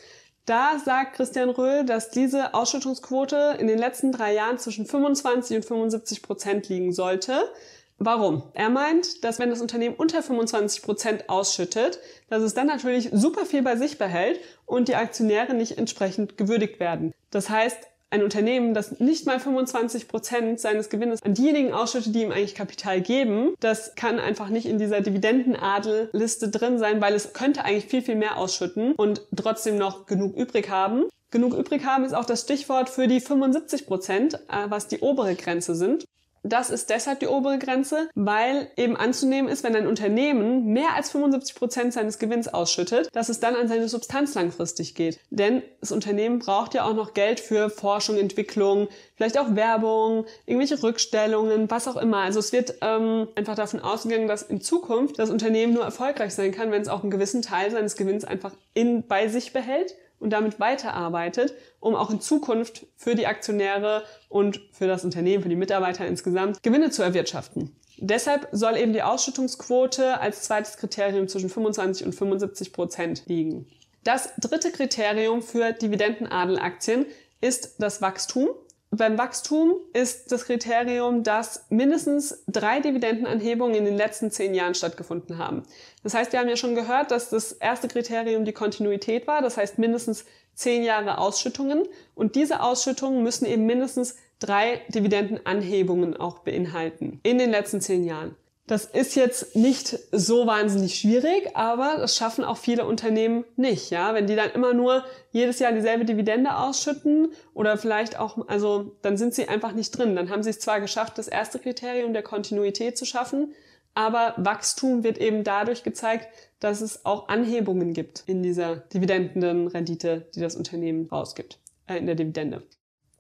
Da 0.47 0.79
sagt 0.85 1.17
Christian 1.17 1.49
Röhl, 1.49 1.87
dass 1.87 2.11
diese 2.11 2.53
Ausschüttungsquote 2.53 3.57
in 3.59 3.67
den 3.67 3.79
letzten 3.79 4.13
drei 4.13 4.35
Jahren 4.35 4.59
zwischen 4.59 4.85
25 4.85 5.57
und 5.57 5.65
75 5.65 6.23
Prozent 6.23 6.69
liegen 6.69 6.93
sollte. 6.93 7.51
Warum? 7.99 8.43
Er 8.53 8.69
meint, 8.69 9.25
dass 9.25 9.39
wenn 9.39 9.49
das 9.49 9.63
Unternehmen 9.63 9.95
unter 9.95 10.23
25 10.23 10.83
Prozent 10.83 11.29
ausschüttet, 11.31 11.99
dass 12.29 12.43
es 12.43 12.53
dann 12.53 12.67
natürlich 12.67 13.09
super 13.13 13.47
viel 13.47 13.63
bei 13.63 13.77
sich 13.77 13.97
behält 13.97 14.41
und 14.67 14.89
die 14.89 14.97
Aktionäre 14.97 15.55
nicht 15.55 15.79
entsprechend 15.79 16.37
gewürdigt 16.37 16.79
werden. 16.79 17.15
Das 17.31 17.49
heißt, 17.49 17.79
ein 18.15 18.23
Unternehmen, 18.23 18.75
das 18.75 19.01
nicht 19.01 19.27
mal 19.27 19.41
25 19.41 20.07
Prozent 20.07 20.61
seines 20.61 20.89
Gewinnes 20.89 21.21
an 21.25 21.35
diejenigen 21.35 21.73
ausschüttet, 21.73 22.15
die 22.15 22.23
ihm 22.23 22.31
eigentlich 22.31 22.55
Kapital 22.55 23.01
geben, 23.01 23.55
das 23.59 23.97
kann 23.97 24.21
einfach 24.21 24.51
nicht 24.51 24.67
in 24.67 24.79
dieser 24.79 25.01
Dividendenadelliste 25.01 26.49
drin 26.49 26.79
sein, 26.79 27.01
weil 27.01 27.15
es 27.15 27.33
könnte 27.33 27.65
eigentlich 27.65 27.87
viel, 27.87 28.03
viel 28.03 28.15
mehr 28.15 28.37
ausschütten 28.37 28.93
und 28.93 29.23
trotzdem 29.35 29.79
noch 29.79 30.07
genug 30.07 30.37
übrig 30.37 30.71
haben. 30.71 31.07
Genug 31.33 31.55
übrig 31.55 31.85
haben 31.85 32.05
ist 32.05 32.15
auch 32.15 32.25
das 32.25 32.43
Stichwort 32.43 32.89
für 32.89 33.09
die 33.09 33.19
75 33.19 33.87
Prozent, 33.87 34.35
äh, 34.35 34.67
was 34.69 34.87
die 34.87 35.01
obere 35.01 35.35
Grenze 35.35 35.75
sind. 35.75 36.05
Das 36.45 36.69
ist 36.69 36.91
deshalb 36.91 37.21
die 37.21 37.27
obere 37.27 37.59
Grenze, 37.59 38.11
weil 38.15 38.71
eben 38.77 38.97
anzunehmen 38.97 39.51
ist, 39.51 39.65
wenn 39.65 39.75
ein 39.75 39.87
Unternehmen 39.87 40.67
mehr 40.67 40.95
als 40.95 41.11
75 41.11 41.55
Prozent 41.55 41.93
seines 41.95 42.19
Gewinns 42.19 42.53
ausschüttet, 42.53 43.09
dass 43.13 43.31
es 43.31 43.41
dann 43.41 43.57
an 43.57 43.67
seine 43.67 43.89
Substanz 43.89 44.35
langfristig 44.35 44.95
geht. 44.95 45.19
Denn 45.31 45.63
das 45.81 45.91
Unternehmen 45.91 46.41
braucht 46.41 46.75
ja 46.75 46.85
auch 46.85 46.95
noch 46.95 47.15
Geld 47.15 47.41
für 47.41 47.71
Forschung, 47.71 48.19
Entwicklung, 48.19 48.89
vielleicht 49.17 49.39
auch 49.39 49.55
Werbung, 49.57 50.27
irgendwelche 50.45 50.83
Rückstellungen, 50.83 51.71
was 51.71 51.89
auch 51.89 51.97
immer. 51.97 52.19
Also 52.19 52.41
es 52.41 52.53
wird 52.53 52.75
ähm, 52.83 53.27
einfach 53.37 53.55
davon 53.55 53.81
ausgegangen, 53.81 54.29
dass 54.29 54.43
in 54.43 54.61
Zukunft 54.61 55.19
das 55.19 55.31
Unternehmen 55.31 55.73
nur 55.73 55.85
erfolgreich 55.85 56.35
sein 56.35 56.53
kann, 56.53 56.71
wenn 56.71 56.83
es 56.83 56.89
auch 56.89 57.03
einen 57.03 57.11
gewissen 57.11 57.41
Teil 57.41 57.71
seines 57.71 57.97
Gewinns 57.97 58.25
einfach 58.25 58.53
in, 58.75 59.07
bei 59.07 59.29
sich 59.29 59.55
behält 59.55 59.95
und 60.25 60.31
damit 60.31 60.59
weiterarbeitet, 60.59 61.53
um 61.81 61.95
auch 61.95 62.09
in 62.11 62.19
Zukunft 62.19 62.87
für 62.97 63.15
die 63.15 63.27
Aktionäre 63.27 64.05
und 64.31 64.59
für 64.73 64.87
das 64.87 65.05
Unternehmen, 65.05 65.43
für 65.43 65.51
die 65.51 65.55
Mitarbeiter 65.55 66.07
insgesamt 66.07 66.63
Gewinne 66.63 66.91
zu 66.91 67.03
erwirtschaften. 67.03 67.77
Deshalb 67.99 68.49
soll 68.51 68.79
eben 68.79 68.95
die 68.95 69.03
Ausschüttungsquote 69.03 70.19
als 70.19 70.43
zweites 70.43 70.79
Kriterium 70.79 71.29
zwischen 71.29 71.51
25 71.51 72.07
und 72.07 72.15
75 72.15 72.73
Prozent 72.73 73.27
liegen. 73.27 73.67
Das 74.03 74.31
dritte 74.41 74.73
Kriterium 74.73 75.43
für 75.43 75.73
Dividendenadelaktien 75.73 77.05
ist 77.43 77.75
das 77.79 78.01
Wachstum. 78.01 78.49
Beim 78.97 79.19
Wachstum 79.19 79.75
ist 79.93 80.31
das 80.31 80.45
Kriterium, 80.45 81.25
dass 81.25 81.67
mindestens 81.69 82.45
drei 82.47 82.79
Dividendenanhebungen 82.79 83.75
in 83.75 83.85
den 83.85 83.97
letzten 83.97 84.31
zehn 84.31 84.55
Jahren 84.55 84.75
stattgefunden 84.75 85.39
haben. 85.39 85.65
Das 86.05 86.15
heißt, 86.15 86.33
wir 86.33 86.39
haben 86.39 86.49
ja 86.49 86.57
schon 86.57 86.77
gehört, 86.77 87.11
dass 87.11 87.31
das 87.31 87.53
erste 87.53 87.89
Kriterium 87.89 88.45
die 88.45 88.53
Kontinuität 88.53 89.27
war, 89.27 89.43
das 89.43 89.57
heißt 89.57 89.79
mindestens 89.79 90.25
zehn 90.55 90.85
Jahre 90.85 91.19
Ausschüttungen. 91.19 91.83
Und 92.15 92.37
diese 92.37 92.63
Ausschüttungen 92.63 93.25
müssen 93.25 93.47
eben 93.47 93.67
mindestens 93.67 94.17
drei 94.39 94.81
Dividendenanhebungen 94.89 96.17
auch 96.17 96.41
beinhalten 96.41 97.19
in 97.25 97.39
den 97.39 97.51
letzten 97.51 97.81
zehn 97.81 98.05
Jahren. 98.05 98.37
Das 98.67 98.87
ist 98.87 99.15
jetzt 99.15 99.55
nicht 99.57 99.99
so 100.11 100.47
wahnsinnig 100.47 100.95
schwierig, 100.99 101.55
aber 101.55 101.97
das 101.99 102.17
schaffen 102.17 102.45
auch 102.45 102.57
viele 102.57 102.87
Unternehmen 102.87 103.45
nicht, 103.57 103.91
ja. 103.91 104.15
Wenn 104.15 104.27
die 104.27 104.37
dann 104.37 104.53
immer 104.53 104.73
nur 104.73 105.05
jedes 105.33 105.59
Jahr 105.59 105.73
dieselbe 105.73 106.07
Dividende 106.07 106.57
ausschütten 106.57 107.29
oder 107.53 107.77
vielleicht 107.77 108.19
auch, 108.19 108.49
also 108.49 108.97
dann 109.03 109.19
sind 109.19 109.35
sie 109.35 109.49
einfach 109.49 109.73
nicht 109.73 109.91
drin. 109.91 110.17
Dann 110.17 110.31
haben 110.31 110.43
sie 110.43 110.49
es 110.49 110.61
zwar 110.61 110.81
geschafft, 110.81 111.19
das 111.19 111.29
erste 111.29 111.59
Kriterium 111.59 112.15
der 112.15 112.23
Kontinuität 112.23 112.97
zu 112.97 113.05
schaffen, 113.05 113.53
aber 113.93 114.33
Wachstum 114.39 115.05
wird 115.05 115.19
eben 115.19 115.45
dadurch 115.45 115.83
gezeigt, 115.83 116.29
dass 116.59 116.81
es 116.81 117.05
auch 117.05 117.29
Anhebungen 117.29 117.93
gibt 117.93 118.25
in 118.27 118.43
dieser 118.43 118.77
Dividendenrendite, 118.77 120.27
die 120.35 120.41
das 120.41 120.57
Unternehmen 120.57 121.07
rausgibt, 121.13 121.59
äh, 121.87 121.99
in 121.99 122.07
der 122.07 122.15
Dividende. 122.15 122.63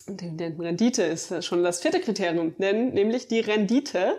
Dividendenrendite 0.06 1.02
ist 1.02 1.44
schon 1.44 1.62
das 1.62 1.80
vierte 1.80 2.00
Kriterium, 2.00 2.54
nämlich 2.58 3.28
die 3.28 3.40
Rendite 3.40 4.18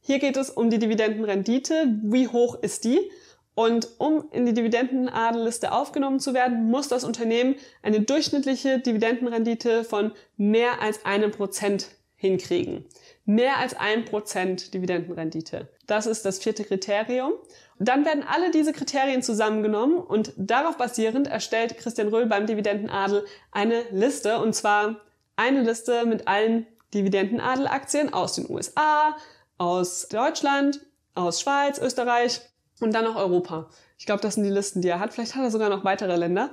hier 0.00 0.18
geht 0.18 0.36
es 0.36 0.50
um 0.50 0.70
die 0.70 0.78
Dividendenrendite. 0.78 1.86
Wie 2.02 2.28
hoch 2.28 2.56
ist 2.62 2.84
die? 2.84 3.10
Und 3.54 3.88
um 3.98 4.24
in 4.30 4.46
die 4.46 4.54
Dividendenadelliste 4.54 5.72
aufgenommen 5.72 6.20
zu 6.20 6.32
werden, 6.32 6.70
muss 6.70 6.88
das 6.88 7.04
Unternehmen 7.04 7.56
eine 7.82 8.00
durchschnittliche 8.00 8.78
Dividendenrendite 8.78 9.84
von 9.84 10.12
mehr 10.36 10.80
als 10.80 11.04
einem 11.04 11.30
Prozent 11.30 11.88
hinkriegen. 12.16 12.84
Mehr 13.24 13.58
als 13.58 13.74
ein 13.74 14.04
Prozent 14.04 14.72
Dividendenrendite. 14.72 15.68
Das 15.86 16.06
ist 16.06 16.24
das 16.24 16.38
vierte 16.38 16.64
Kriterium. 16.64 17.32
Dann 17.78 18.04
werden 18.04 18.22
alle 18.26 18.50
diese 18.50 18.72
Kriterien 18.72 19.22
zusammengenommen 19.22 19.98
und 19.98 20.32
darauf 20.36 20.76
basierend 20.76 21.28
erstellt 21.28 21.76
Christian 21.78 22.08
Röhl 22.08 22.26
beim 22.26 22.46
Dividendenadel 22.46 23.24
eine 23.52 23.82
Liste 23.90 24.38
und 24.38 24.54
zwar 24.54 25.00
eine 25.36 25.62
Liste 25.62 26.04
mit 26.06 26.28
allen 26.28 26.66
Dividendenadelaktien 26.92 28.12
aus 28.12 28.34
den 28.34 28.50
USA, 28.50 29.16
aus 29.60 30.08
Deutschland, 30.08 30.80
aus 31.14 31.42
Schweiz, 31.42 31.78
Österreich 31.78 32.40
und 32.80 32.94
dann 32.94 33.04
noch 33.04 33.16
Europa. 33.16 33.68
Ich 33.98 34.06
glaube, 34.06 34.22
das 34.22 34.36
sind 34.36 34.44
die 34.44 34.50
Listen, 34.50 34.80
die 34.80 34.88
er 34.88 35.00
hat. 35.00 35.12
Vielleicht 35.12 35.36
hat 35.36 35.42
er 35.42 35.50
sogar 35.50 35.68
noch 35.68 35.84
weitere 35.84 36.16
Länder. 36.16 36.50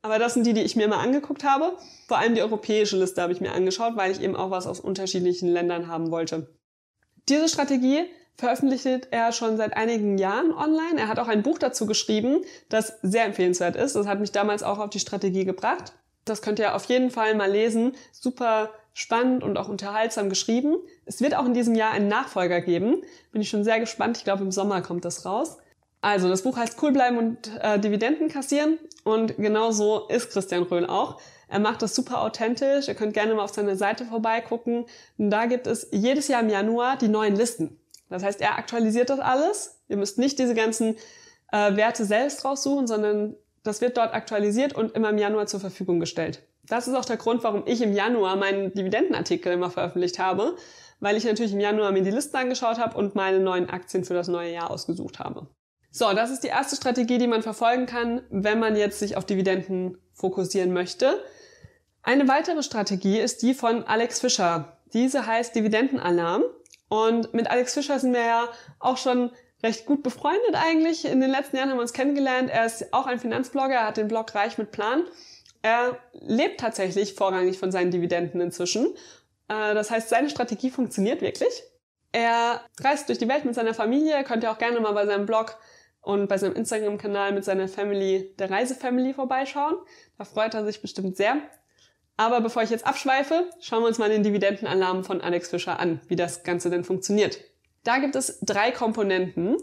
Aber 0.00 0.18
das 0.18 0.32
sind 0.32 0.46
die, 0.46 0.54
die 0.54 0.62
ich 0.62 0.74
mir 0.74 0.88
mal 0.88 1.02
angeguckt 1.02 1.44
habe. 1.44 1.76
Vor 2.08 2.16
allem 2.16 2.34
die 2.34 2.40
europäische 2.40 2.96
Liste 2.96 3.20
habe 3.20 3.34
ich 3.34 3.42
mir 3.42 3.52
angeschaut, 3.52 3.94
weil 3.96 4.10
ich 4.10 4.22
eben 4.22 4.36
auch 4.36 4.50
was 4.50 4.66
aus 4.66 4.80
unterschiedlichen 4.80 5.50
Ländern 5.50 5.86
haben 5.86 6.10
wollte. 6.10 6.48
Diese 7.28 7.46
Strategie 7.50 8.04
veröffentlicht 8.38 9.08
er 9.10 9.32
schon 9.32 9.58
seit 9.58 9.76
einigen 9.76 10.16
Jahren 10.16 10.50
online. 10.50 10.98
Er 10.98 11.08
hat 11.08 11.18
auch 11.18 11.28
ein 11.28 11.42
Buch 11.42 11.58
dazu 11.58 11.84
geschrieben, 11.84 12.42
das 12.70 12.94
sehr 13.02 13.26
empfehlenswert 13.26 13.76
ist. 13.76 13.96
Das 13.96 14.06
hat 14.06 14.18
mich 14.18 14.32
damals 14.32 14.62
auch 14.62 14.78
auf 14.78 14.88
die 14.88 15.00
Strategie 15.00 15.44
gebracht. 15.44 15.92
Das 16.24 16.40
könnt 16.40 16.58
ihr 16.58 16.74
auf 16.74 16.86
jeden 16.86 17.10
Fall 17.10 17.34
mal 17.34 17.50
lesen. 17.50 17.92
Super 18.12 18.70
spannend 18.96 19.44
und 19.44 19.58
auch 19.58 19.68
unterhaltsam 19.68 20.30
geschrieben. 20.30 20.78
Es 21.04 21.20
wird 21.20 21.36
auch 21.36 21.44
in 21.44 21.52
diesem 21.52 21.74
Jahr 21.74 21.90
einen 21.90 22.08
Nachfolger 22.08 22.62
geben. 22.62 23.02
Bin 23.30 23.42
ich 23.42 23.50
schon 23.50 23.62
sehr 23.62 23.78
gespannt. 23.78 24.16
Ich 24.16 24.24
glaube, 24.24 24.42
im 24.42 24.50
Sommer 24.50 24.80
kommt 24.80 25.04
das 25.04 25.26
raus. 25.26 25.58
Also, 26.00 26.30
das 26.30 26.42
Buch 26.42 26.56
heißt 26.56 26.82
Cool 26.82 26.92
bleiben 26.92 27.18
und 27.18 27.54
äh, 27.60 27.78
Dividenden 27.78 28.28
kassieren. 28.28 28.78
Und 29.04 29.36
genau 29.36 29.70
so 29.70 30.08
ist 30.08 30.30
Christian 30.30 30.62
Röhl 30.62 30.86
auch. 30.86 31.20
Er 31.46 31.58
macht 31.58 31.82
das 31.82 31.94
super 31.94 32.22
authentisch. 32.22 32.88
Ihr 32.88 32.94
könnt 32.94 33.12
gerne 33.12 33.34
mal 33.34 33.44
auf 33.44 33.52
seiner 33.52 33.76
Seite 33.76 34.06
vorbeigucken. 34.06 34.86
Und 35.18 35.30
da 35.30 35.44
gibt 35.44 35.66
es 35.66 35.88
jedes 35.92 36.28
Jahr 36.28 36.40
im 36.40 36.48
Januar 36.48 36.96
die 36.96 37.08
neuen 37.08 37.36
Listen. 37.36 37.78
Das 38.08 38.22
heißt, 38.22 38.40
er 38.40 38.56
aktualisiert 38.56 39.10
das 39.10 39.20
alles. 39.20 39.82
Ihr 39.88 39.98
müsst 39.98 40.16
nicht 40.16 40.38
diese 40.38 40.54
ganzen 40.54 40.96
äh, 41.52 41.76
Werte 41.76 42.06
selbst 42.06 42.46
raussuchen, 42.46 42.86
sondern 42.86 43.36
das 43.62 43.82
wird 43.82 43.98
dort 43.98 44.14
aktualisiert 44.14 44.72
und 44.72 44.92
immer 44.92 45.10
im 45.10 45.18
Januar 45.18 45.46
zur 45.46 45.60
Verfügung 45.60 46.00
gestellt. 46.00 46.42
Das 46.68 46.88
ist 46.88 46.94
auch 46.94 47.04
der 47.04 47.16
Grund, 47.16 47.44
warum 47.44 47.62
ich 47.66 47.80
im 47.80 47.92
Januar 47.92 48.36
meinen 48.36 48.72
Dividendenartikel 48.72 49.52
immer 49.52 49.70
veröffentlicht 49.70 50.18
habe, 50.18 50.56
weil 51.00 51.16
ich 51.16 51.24
natürlich 51.24 51.52
im 51.52 51.60
Januar 51.60 51.92
mir 51.92 52.02
die 52.02 52.10
Listen 52.10 52.36
angeschaut 52.36 52.78
habe 52.78 52.96
und 52.96 53.14
meine 53.14 53.38
neuen 53.38 53.70
Aktien 53.70 54.04
für 54.04 54.14
das 54.14 54.28
neue 54.28 54.52
Jahr 54.52 54.70
ausgesucht 54.70 55.18
habe. 55.18 55.46
So, 55.90 56.12
das 56.12 56.30
ist 56.30 56.40
die 56.40 56.48
erste 56.48 56.76
Strategie, 56.76 57.18
die 57.18 57.26
man 57.26 57.42
verfolgen 57.42 57.86
kann, 57.86 58.22
wenn 58.30 58.58
man 58.58 58.76
jetzt 58.76 58.98
sich 58.98 59.16
auf 59.16 59.24
Dividenden 59.24 59.96
fokussieren 60.12 60.72
möchte. 60.72 61.22
Eine 62.02 62.28
weitere 62.28 62.62
Strategie 62.62 63.18
ist 63.18 63.42
die 63.42 63.54
von 63.54 63.84
Alex 63.84 64.20
Fischer. 64.20 64.78
Diese 64.92 65.26
heißt 65.26 65.54
Dividendenalarm. 65.54 66.44
Und 66.88 67.34
mit 67.34 67.50
Alex 67.50 67.74
Fischer 67.74 67.98
sind 67.98 68.12
wir 68.12 68.24
ja 68.24 68.48
auch 68.78 68.96
schon 68.96 69.30
recht 69.62 69.86
gut 69.86 70.02
befreundet 70.02 70.54
eigentlich. 70.54 71.04
In 71.04 71.20
den 71.20 71.30
letzten 71.30 71.56
Jahren 71.56 71.70
haben 71.70 71.78
wir 71.78 71.82
uns 71.82 71.92
kennengelernt. 71.92 72.50
Er 72.50 72.66
ist 72.66 72.92
auch 72.92 73.06
ein 73.06 73.18
Finanzblogger, 73.18 73.74
er 73.74 73.86
hat 73.86 73.96
den 73.96 74.08
Blog 74.08 74.34
Reich 74.34 74.58
mit 74.58 74.70
Plan. 74.70 75.02
Er 75.66 75.98
lebt 76.12 76.60
tatsächlich 76.60 77.14
vorrangig 77.14 77.58
von 77.58 77.72
seinen 77.72 77.90
Dividenden 77.90 78.40
inzwischen. 78.40 78.94
Äh, 79.48 79.74
das 79.74 79.90
heißt, 79.90 80.08
seine 80.08 80.30
Strategie 80.30 80.70
funktioniert 80.70 81.22
wirklich. 81.22 81.50
Er 82.12 82.60
reist 82.78 83.08
durch 83.08 83.18
die 83.18 83.26
Welt 83.26 83.44
mit 83.44 83.56
seiner 83.56 83.74
Familie. 83.74 84.22
Könnt 84.22 84.44
ihr 84.44 84.52
auch 84.52 84.58
gerne 84.58 84.78
mal 84.78 84.92
bei 84.92 85.06
seinem 85.06 85.26
Blog 85.26 85.58
und 86.02 86.28
bei 86.28 86.38
seinem 86.38 86.54
Instagram-Kanal 86.54 87.32
mit 87.32 87.44
seiner 87.44 87.66
Family, 87.66 88.32
der 88.38 88.48
Reisefamily, 88.48 89.12
vorbeischauen. 89.12 89.74
Da 90.16 90.24
freut 90.24 90.54
er 90.54 90.64
sich 90.64 90.80
bestimmt 90.80 91.16
sehr. 91.16 91.38
Aber 92.16 92.40
bevor 92.40 92.62
ich 92.62 92.70
jetzt 92.70 92.86
abschweife, 92.86 93.50
schauen 93.58 93.82
wir 93.82 93.88
uns 93.88 93.98
mal 93.98 94.08
den 94.08 94.22
Dividendenalarm 94.22 95.02
von 95.02 95.20
Alex 95.20 95.50
Fischer 95.50 95.80
an, 95.80 96.00
wie 96.06 96.14
das 96.14 96.44
Ganze 96.44 96.70
denn 96.70 96.84
funktioniert. 96.84 97.40
Da 97.82 97.98
gibt 97.98 98.14
es 98.14 98.38
drei 98.40 98.70
Komponenten 98.70 99.56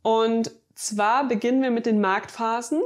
und 0.00 0.52
zwar 0.74 1.28
beginnen 1.28 1.62
wir 1.62 1.70
mit 1.70 1.84
den 1.84 2.00
Marktphasen. 2.00 2.80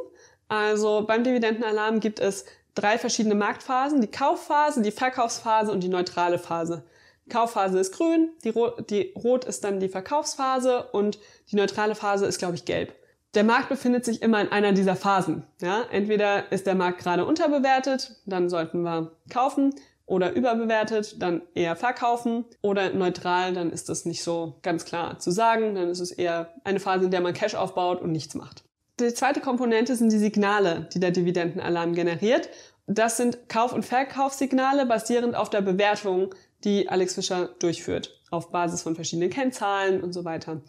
Also 0.49 1.05
beim 1.07 1.23
Dividendenalarm 1.23 2.01
gibt 2.01 2.19
es 2.19 2.45
drei 2.75 2.99
verschiedene 2.99 3.35
Marktphasen, 3.35 4.01
die 4.01 4.11
Kaufphase, 4.11 4.83
die 4.83 4.91
Verkaufsphase 4.91 5.73
und 5.73 5.81
die 5.81 5.89
neutrale 5.89 6.39
Phase. 6.39 6.85
Die 7.27 7.31
Kaufphase 7.31 7.79
ist 7.79 7.93
grün, 7.97 8.31
die, 8.45 8.51
Rot, 8.51 8.91
die 8.91 9.13
Rot 9.17 9.45
ist 9.45 9.65
dann 9.65 9.81
die 9.81 9.89
Verkaufsphase 9.89 10.89
und 10.93 11.19
die 11.51 11.57
neutrale 11.57 11.95
Phase 11.95 12.27
ist, 12.27 12.39
glaube 12.39 12.55
ich, 12.55 12.65
gelb. 12.65 12.95
Der 13.35 13.45
Markt 13.45 13.69
befindet 13.69 14.05
sich 14.05 14.23
immer 14.23 14.41
in 14.41 14.53
einer 14.53 14.73
dieser 14.73 14.95
Phasen. 14.95 15.45
Ja? 15.61 15.85
Entweder 15.91 16.53
ist 16.53 16.67
der 16.67 16.75
Markt 16.75 16.99
gerade 16.99 17.25
unterbewertet, 17.25 18.21
dann 18.27 18.49
sollten 18.49 18.83
wir 18.83 19.13
kaufen, 19.31 19.75
oder 20.07 20.33
überbewertet, 20.33 21.21
dann 21.23 21.43
eher 21.55 21.77
verkaufen 21.77 22.45
oder 22.61 22.93
neutral, 22.93 23.55
dann 23.55 23.71
ist 23.71 23.89
das 23.89 24.05
nicht 24.05 24.23
so 24.23 24.59
ganz 24.63 24.85
klar 24.85 25.19
zu 25.19 25.31
sagen, 25.31 25.75
dann 25.75 25.89
ist 25.89 26.01
es 26.01 26.11
eher 26.11 26.53
eine 26.63 26.81
Phase, 26.81 27.07
in 27.07 27.11
der 27.11 27.21
man 27.21 27.33
Cash 27.33 27.55
aufbaut 27.55 28.03
und 28.03 28.13
nichts 28.13 28.35
macht. 28.35 28.63
Die 29.01 29.13
zweite 29.13 29.41
Komponente 29.41 29.97
sind 29.97 30.13
die 30.13 30.19
Signale, 30.19 30.89
die 30.95 31.01
der 31.01 31.11
Dividendenalarm 31.11 31.95
generiert. 31.95 32.49
Das 32.87 33.17
sind 33.17 33.49
Kauf- 33.49 33.73
und 33.73 33.85
Verkaufssignale 33.85 34.87
basierend 34.87 35.35
auf 35.35 35.51
der 35.51 35.63
Bewertung, 35.63 36.33
die 36.63 36.89
Alex 36.89 37.15
Fischer 37.15 37.49
durchführt, 37.59 38.21
auf 38.31 38.53
Basis 38.53 38.83
von 38.83 38.95
verschiedenen 38.95 39.31
Kennzahlen 39.31 40.01
und 40.01 40.13
so 40.13 40.25
weiter. 40.25 40.63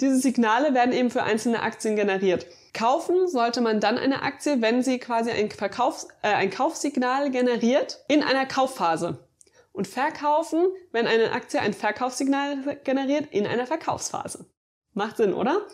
Diese 0.00 0.18
Signale 0.18 0.74
werden 0.74 0.92
eben 0.92 1.10
für 1.10 1.22
einzelne 1.22 1.62
Aktien 1.62 1.96
generiert. 1.96 2.46
Kaufen 2.74 3.28
sollte 3.28 3.62
man 3.62 3.80
dann 3.80 3.96
eine 3.96 4.22
Aktie, 4.22 4.60
wenn 4.60 4.82
sie 4.82 4.98
quasi 4.98 5.30
ein, 5.30 5.50
Verkaufs-, 5.50 6.08
äh, 6.22 6.34
ein 6.34 6.50
Kaufsignal 6.50 7.30
generiert 7.30 8.04
in 8.08 8.22
einer 8.22 8.44
Kaufphase. 8.44 9.26
Und 9.72 9.88
verkaufen, 9.88 10.66
wenn 10.92 11.06
eine 11.06 11.32
Aktie 11.32 11.60
ein 11.60 11.72
Verkaufssignal 11.72 12.78
generiert 12.84 13.28
in 13.30 13.46
einer 13.46 13.66
Verkaufsphase. 13.66 14.46
Macht 14.92 15.16
Sinn, 15.16 15.32
oder? 15.32 15.66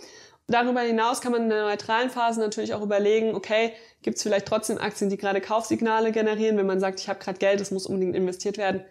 Darüber 0.50 0.80
hinaus 0.80 1.20
kann 1.20 1.30
man 1.30 1.44
in 1.44 1.48
der 1.48 1.62
neutralen 1.62 2.10
Phase 2.10 2.40
natürlich 2.40 2.74
auch 2.74 2.82
überlegen, 2.82 3.36
okay, 3.36 3.72
gibt 4.02 4.16
es 4.16 4.24
vielleicht 4.24 4.46
trotzdem 4.46 4.78
Aktien, 4.78 5.08
die 5.08 5.16
gerade 5.16 5.40
Kaufsignale 5.40 6.10
generieren, 6.10 6.56
wenn 6.56 6.66
man 6.66 6.80
sagt, 6.80 6.98
ich 6.98 7.08
habe 7.08 7.20
gerade 7.20 7.38
Geld, 7.38 7.60
es 7.60 7.70
muss 7.70 7.86
unbedingt 7.86 8.16
investiert 8.16 8.58
werden, 8.58 8.84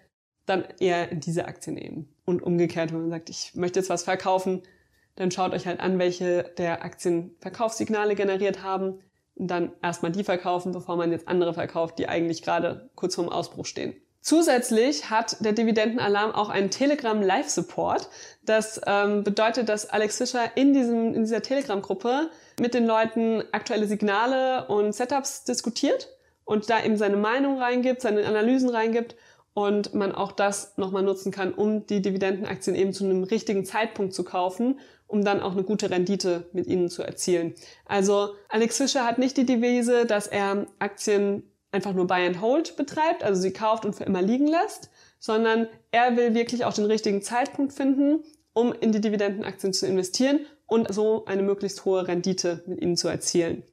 dann 0.45 0.63
eher 0.79 1.11
in 1.11 1.19
diese 1.19 1.45
Aktien 1.45 1.75
nehmen. 1.75 2.15
Und 2.23 2.41
umgekehrt, 2.41 2.93
wenn 2.93 3.01
man 3.01 3.09
sagt, 3.09 3.29
ich 3.29 3.55
möchte 3.55 3.79
jetzt 3.79 3.89
was 3.89 4.03
verkaufen, 4.03 4.63
dann 5.15 5.31
schaut 5.31 5.51
euch 5.51 5.67
halt 5.67 5.81
an, 5.81 5.99
welche 5.99 6.43
der 6.57 6.85
Aktien 6.85 7.35
Verkaufssignale 7.41 8.15
generiert 8.15 8.63
haben 8.63 9.01
und 9.35 9.47
dann 9.47 9.73
erstmal 9.81 10.13
die 10.13 10.23
verkaufen, 10.23 10.71
bevor 10.71 10.95
man 10.95 11.11
jetzt 11.11 11.27
andere 11.27 11.53
verkauft, 11.53 11.99
die 11.99 12.07
eigentlich 12.07 12.41
gerade 12.41 12.89
kurz 12.95 13.15
vorm 13.15 13.27
Ausbruch 13.27 13.65
stehen. 13.65 13.95
Zusätzlich 14.21 15.09
hat 15.09 15.43
der 15.43 15.53
Dividendenalarm 15.53 16.31
auch 16.31 16.49
einen 16.49 16.69
Telegram 16.69 17.21
Live 17.21 17.49
Support. 17.49 18.09
Das 18.43 18.81
ähm, 18.85 19.23
bedeutet, 19.23 19.69
dass 19.69 19.89
Alex 19.89 20.17
Fischer 20.17 20.55
in, 20.55 20.73
diesem, 20.73 21.13
in 21.13 21.23
dieser 21.23 21.41
Telegram-Gruppe 21.41 22.29
mit 22.59 22.73
den 22.73 22.85
Leuten 22.85 23.43
aktuelle 23.53 23.87
Signale 23.87 24.67
und 24.67 24.93
Setups 24.93 25.45
diskutiert 25.45 26.09
und 26.43 26.69
da 26.69 26.83
eben 26.83 26.97
seine 26.97 27.15
Meinung 27.15 27.59
reingibt, 27.59 28.01
seine 28.01 28.25
Analysen 28.25 28.69
reingibt 28.69 29.15
und 29.53 29.93
man 29.93 30.13
auch 30.13 30.33
das 30.33 30.77
nochmal 30.77 31.03
nutzen 31.03 31.31
kann, 31.31 31.53
um 31.53 31.85
die 31.85 32.01
Dividendenaktien 32.01 32.75
eben 32.75 32.91
zu 32.91 33.05
einem 33.05 33.23
richtigen 33.23 33.65
Zeitpunkt 33.65 34.13
zu 34.13 34.23
kaufen, 34.23 34.79
um 35.07 35.23
dann 35.23 35.41
auch 35.41 35.53
eine 35.53 35.63
gute 35.63 35.89
Rendite 35.89 36.49
mit 36.51 36.67
ihnen 36.67 36.89
zu 36.89 37.03
erzielen. 37.03 37.55
Also 37.85 38.35
Alex 38.49 38.77
Fischer 38.77 39.05
hat 39.05 39.17
nicht 39.17 39.37
die 39.37 39.45
Devise, 39.45 40.05
dass 40.05 40.27
er 40.27 40.67
Aktien 40.79 41.43
einfach 41.71 41.93
nur 41.93 42.07
Buy 42.07 42.25
and 42.25 42.41
Hold 42.41 42.75
betreibt, 42.75 43.23
also 43.23 43.41
sie 43.41 43.53
kauft 43.53 43.85
und 43.85 43.95
für 43.95 44.03
immer 44.03 44.21
liegen 44.21 44.47
lässt, 44.47 44.89
sondern 45.19 45.67
er 45.91 46.17
will 46.17 46.33
wirklich 46.33 46.65
auch 46.65 46.73
den 46.73 46.85
richtigen 46.85 47.21
Zeitpunkt 47.21 47.73
finden, 47.73 48.23
um 48.53 48.73
in 48.73 48.91
die 48.91 49.01
Dividendenaktien 49.01 49.73
zu 49.73 49.85
investieren 49.85 50.45
und 50.65 50.93
so 50.93 51.25
eine 51.25 51.43
möglichst 51.43 51.85
hohe 51.85 52.07
Rendite 52.07 52.63
mit 52.67 52.81
ihnen 52.81 52.97
zu 52.97 53.07
erzielen. 53.07 53.63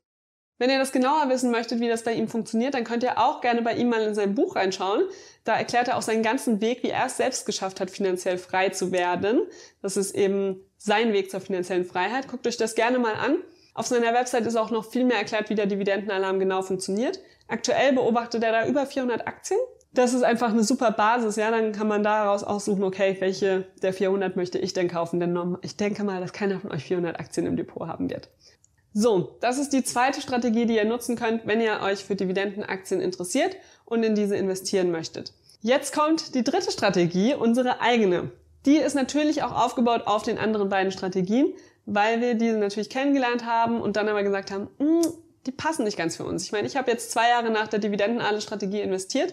Wenn 0.59 0.71
ihr 0.71 0.79
das 0.79 0.93
genauer 0.93 1.29
wissen 1.29 1.51
möchtet, 1.51 1.81
wie 1.81 1.89
das 1.89 2.03
bei 2.03 2.15
ihm 2.15 2.29
funktioniert, 2.29 2.73
dann 2.73 2.85
könnt 2.85 3.03
ihr 3.03 3.19
auch 3.19 3.43
gerne 3.43 3.61
bei 3.61 3.75
ihm 3.75 3.91
mal 3.91 4.01
in 4.01 4.15
sein 4.15 4.35
Buch 4.35 4.57
reinschauen. 4.57 5.03
Da 5.45 5.55
erklärt 5.55 5.89
er 5.89 5.99
auch 5.99 6.03
seinen 6.03 6.23
ganzen 6.23 6.63
Weg, 6.63 6.83
wie 6.83 6.89
er 6.89 7.07
es 7.07 7.19
selbst 7.19 7.45
geschafft 7.45 7.79
hat, 7.79 7.91
finanziell 7.91 8.39
frei 8.39 8.71
zu 8.71 8.91
werden. 8.91 9.43
Das 9.83 9.99
ist 9.99 10.15
eben 10.15 10.63
sein 10.79 11.13
Weg 11.13 11.31
zur 11.31 11.41
finanziellen 11.41 11.85
Freiheit. 11.85 12.29
Guckt 12.29 12.47
euch 12.47 12.57
das 12.57 12.75
gerne 12.75 12.99
mal 12.99 13.15
an. 13.15 13.37
Auf 13.77 13.87
seiner 13.87 14.15
Website 14.15 14.47
ist 14.47 14.57
auch 14.57 14.71
noch 14.71 14.87
viel 14.87 15.05
mehr 15.05 15.19
erklärt, 15.19 15.51
wie 15.51 15.55
der 15.55 15.67
Dividendenalarm 15.67 16.39
genau 16.39 16.63
funktioniert. 16.63 17.21
Aktuell 17.47 17.93
beobachtet 17.93 18.43
er 18.43 18.51
da 18.51 18.67
über 18.67 18.87
400 18.87 19.27
Aktien. 19.27 19.61
Das 19.93 20.15
ist 20.15 20.23
einfach 20.23 20.49
eine 20.49 20.65
super 20.65 20.93
Basis, 20.93 21.37
ja. 21.37 21.51
Dann 21.51 21.73
kann 21.73 21.87
man 21.87 22.03
daraus 22.03 22.43
aussuchen, 22.43 22.83
okay, 22.83 23.17
welche 23.21 23.67
der 23.83 23.93
400 23.93 24.35
möchte 24.35 24.59
ich 24.59 24.73
denn 24.73 24.89
kaufen? 24.89 25.21
Denn 25.21 25.59
ich 25.61 25.77
denke 25.77 26.05
mal, 26.05 26.23
dass 26.23 26.33
keiner 26.33 26.59
von 26.59 26.73
euch 26.73 26.85
400 26.85 27.21
Aktien 27.21 27.45
im 27.45 27.57
Depot 27.59 27.87
haben 27.87 28.09
wird. 28.09 28.31
So, 28.95 29.37
das 29.43 29.59
ist 29.59 29.75
die 29.75 29.85
zweite 29.85 30.23
Strategie, 30.23 30.65
die 30.65 30.77
ihr 30.77 30.87
nutzen 30.87 31.15
könnt, 31.15 31.47
wenn 31.47 31.61
ihr 31.61 31.81
euch 31.83 32.03
für 32.03 32.17
Dividendenaktien 32.17 33.03
interessiert 33.03 33.57
und 33.85 34.03
in 34.03 34.15
diese 34.15 34.37
investieren 34.37 34.91
möchtet. 34.91 35.35
Jetzt 35.61 35.95
kommt 35.95 36.35
die 36.35 36.45
dritte 36.45 36.73
Strategie, 36.73 37.35
unsere 37.35 37.83
eigene. 37.83 38.31
Die 38.65 38.79
ist 38.79 38.95
natürlich 38.95 39.43
auch 39.43 39.53
aufgebaut 39.53 40.07
auf 40.07 40.23
den 40.23 40.39
anderen 40.39 40.71
beiden 40.71 40.93
Strategien, 40.93 41.53
weil 41.87 42.21
wir 42.21 42.35
diese 42.35 42.59
natürlich 42.59 42.91
kennengelernt 42.91 43.47
haben 43.47 43.81
und 43.81 43.97
dann 43.97 44.09
aber 44.09 44.23
gesagt 44.25 44.51
haben, 44.51 44.69
hm, 44.79 45.03
die 45.47 45.53
passen 45.53 45.85
nicht 45.85 45.97
ganz 45.97 46.17
für 46.17 46.25
uns. 46.25 46.43
Ich 46.43 46.53
meine, 46.53 46.67
ich 46.67 46.77
habe 46.77 46.91
jetzt 46.91 47.13
zwei 47.13 47.29
Jahre 47.29 47.51
nach 47.51 47.69
der 47.69 47.79
Dividendenadel-Strategie 47.79 48.81
investiert 48.81 49.33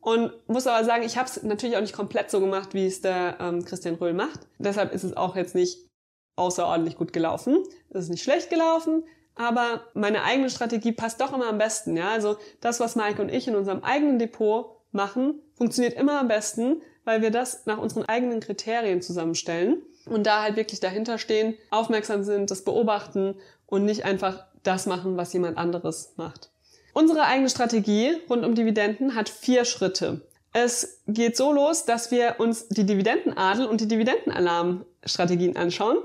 und 0.00 0.32
muss 0.48 0.66
aber 0.66 0.84
sagen, 0.84 1.04
ich 1.04 1.16
habe 1.16 1.28
es 1.28 1.42
natürlich 1.44 1.76
auch 1.76 1.80
nicht 1.80 1.94
komplett 1.94 2.30
so 2.30 2.40
gemacht, 2.40 2.74
wie 2.74 2.86
es 2.86 3.00
der 3.00 3.36
ähm, 3.40 3.64
Christian 3.64 3.94
Röhl 3.94 4.12
macht. 4.12 4.40
Deshalb 4.58 4.92
ist 4.92 5.04
es 5.04 5.16
auch 5.16 5.36
jetzt 5.36 5.54
nicht 5.54 5.88
außerordentlich 6.34 6.96
gut 6.96 7.12
gelaufen. 7.12 7.62
Es 7.90 8.04
ist 8.04 8.10
nicht 8.10 8.24
schlecht 8.24 8.50
gelaufen, 8.50 9.04
aber 9.36 9.84
meine 9.94 10.24
eigene 10.24 10.50
Strategie 10.50 10.92
passt 10.92 11.20
doch 11.20 11.32
immer 11.32 11.48
am 11.48 11.58
besten. 11.58 11.96
Ja, 11.96 12.10
also 12.10 12.36
das, 12.60 12.80
was 12.80 12.96
Maike 12.96 13.22
und 13.22 13.28
ich 13.28 13.46
in 13.46 13.54
unserem 13.54 13.84
eigenen 13.84 14.18
Depot 14.18 14.76
machen, 14.90 15.40
funktioniert 15.54 15.94
immer 15.94 16.18
am 16.18 16.26
besten, 16.26 16.82
weil 17.04 17.22
wir 17.22 17.30
das 17.30 17.66
nach 17.66 17.78
unseren 17.78 18.04
eigenen 18.04 18.40
Kriterien 18.40 19.02
zusammenstellen 19.02 19.82
und 20.06 20.26
da 20.26 20.42
halt 20.42 20.56
wirklich 20.56 20.80
dahinter 20.80 21.18
stehen, 21.18 21.56
aufmerksam 21.70 22.24
sind, 22.24 22.50
das 22.50 22.62
beobachten 22.62 23.36
und 23.66 23.84
nicht 23.84 24.04
einfach 24.04 24.44
das 24.62 24.86
machen, 24.86 25.16
was 25.16 25.32
jemand 25.32 25.58
anderes 25.58 26.12
macht. 26.16 26.50
Unsere 26.92 27.24
eigene 27.24 27.48
Strategie 27.48 28.16
rund 28.28 28.44
um 28.44 28.54
Dividenden 28.54 29.14
hat 29.14 29.28
vier 29.28 29.64
Schritte. 29.64 30.20
Es 30.52 31.00
geht 31.06 31.36
so 31.36 31.52
los, 31.52 31.86
dass 31.86 32.10
wir 32.10 32.36
uns 32.38 32.68
die 32.68 32.84
Dividendenadel 32.84 33.66
und 33.66 33.80
die 33.80 33.88
Dividendenalarm-Strategien 33.88 35.56
anschauen 35.56 35.98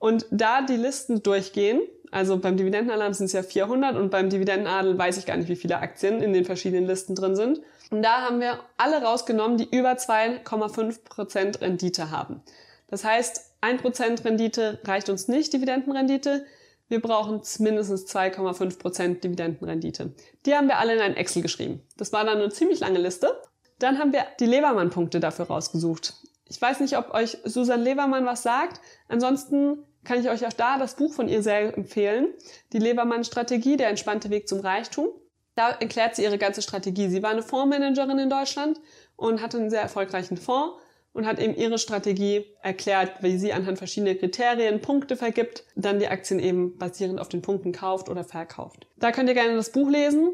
und 0.00 0.26
da 0.32 0.62
die 0.62 0.76
Listen 0.76 1.22
durchgehen. 1.22 1.80
Also 2.10 2.36
beim 2.38 2.56
Dividendenalarm 2.56 3.14
sind 3.14 3.26
es 3.26 3.32
ja 3.32 3.44
400 3.44 3.96
und 3.96 4.10
beim 4.10 4.28
Dividendenadel 4.28 4.98
weiß 4.98 5.18
ich 5.18 5.26
gar 5.26 5.36
nicht, 5.36 5.48
wie 5.48 5.56
viele 5.56 5.78
Aktien 5.78 6.20
in 6.20 6.32
den 6.32 6.44
verschiedenen 6.44 6.86
Listen 6.86 7.14
drin 7.14 7.36
sind. 7.36 7.60
Und 7.90 8.02
da 8.02 8.22
haben 8.22 8.40
wir 8.40 8.58
alle 8.76 9.02
rausgenommen, 9.02 9.58
die 9.58 9.68
über 9.70 9.92
2,5% 9.92 11.60
Rendite 11.60 12.10
haben. 12.10 12.42
Das 12.92 13.04
heißt, 13.04 13.54
1% 13.62 14.22
Rendite 14.22 14.78
reicht 14.84 15.08
uns 15.08 15.26
nicht, 15.26 15.50
Dividendenrendite. 15.54 16.44
Wir 16.88 17.00
brauchen 17.00 17.40
mindestens 17.58 18.04
2,5% 18.14 19.20
Dividendenrendite. 19.20 20.12
Die 20.44 20.54
haben 20.54 20.68
wir 20.68 20.76
alle 20.76 20.92
in 20.92 21.00
ein 21.00 21.16
Excel 21.16 21.40
geschrieben. 21.40 21.80
Das 21.96 22.12
war 22.12 22.26
dann 22.26 22.36
eine 22.36 22.50
ziemlich 22.50 22.80
lange 22.80 22.98
Liste. 22.98 23.40
Dann 23.78 23.98
haben 23.98 24.12
wir 24.12 24.26
die 24.38 24.44
Levermann-Punkte 24.44 25.20
dafür 25.20 25.46
rausgesucht. 25.46 26.12
Ich 26.50 26.60
weiß 26.60 26.80
nicht, 26.80 26.98
ob 26.98 27.14
euch 27.14 27.38
Susan 27.44 27.80
Levermann 27.80 28.26
was 28.26 28.42
sagt. 28.42 28.82
Ansonsten 29.08 29.78
kann 30.04 30.20
ich 30.20 30.28
euch 30.28 30.46
auch 30.46 30.52
da 30.52 30.76
das 30.76 30.96
Buch 30.96 31.14
von 31.14 31.30
ihr 31.30 31.42
sehr 31.42 31.74
empfehlen. 31.74 32.28
Die 32.74 32.78
Levermann-Strategie, 32.78 33.78
der 33.78 33.88
entspannte 33.88 34.28
Weg 34.28 34.48
zum 34.48 34.60
Reichtum. 34.60 35.08
Da 35.54 35.70
erklärt 35.70 36.14
sie 36.14 36.24
ihre 36.24 36.36
ganze 36.36 36.60
Strategie. 36.60 37.08
Sie 37.08 37.22
war 37.22 37.30
eine 37.30 37.42
Fondsmanagerin 37.42 38.18
in 38.18 38.28
Deutschland 38.28 38.78
und 39.16 39.40
hatte 39.40 39.56
einen 39.56 39.70
sehr 39.70 39.80
erfolgreichen 39.80 40.36
Fonds 40.36 40.81
und 41.12 41.26
hat 41.26 41.38
eben 41.38 41.54
ihre 41.54 41.78
Strategie 41.78 42.46
erklärt, 42.62 43.22
wie 43.22 43.38
sie 43.38 43.52
anhand 43.52 43.78
verschiedener 43.78 44.14
Kriterien 44.14 44.80
Punkte 44.80 45.16
vergibt, 45.16 45.64
dann 45.76 45.98
die 45.98 46.08
Aktien 46.08 46.40
eben 46.40 46.78
basierend 46.78 47.20
auf 47.20 47.28
den 47.28 47.42
Punkten 47.42 47.72
kauft 47.72 48.08
oder 48.08 48.24
verkauft. 48.24 48.86
Da 48.96 49.12
könnt 49.12 49.28
ihr 49.28 49.34
gerne 49.34 49.56
das 49.56 49.70
Buch 49.70 49.90
lesen. 49.90 50.30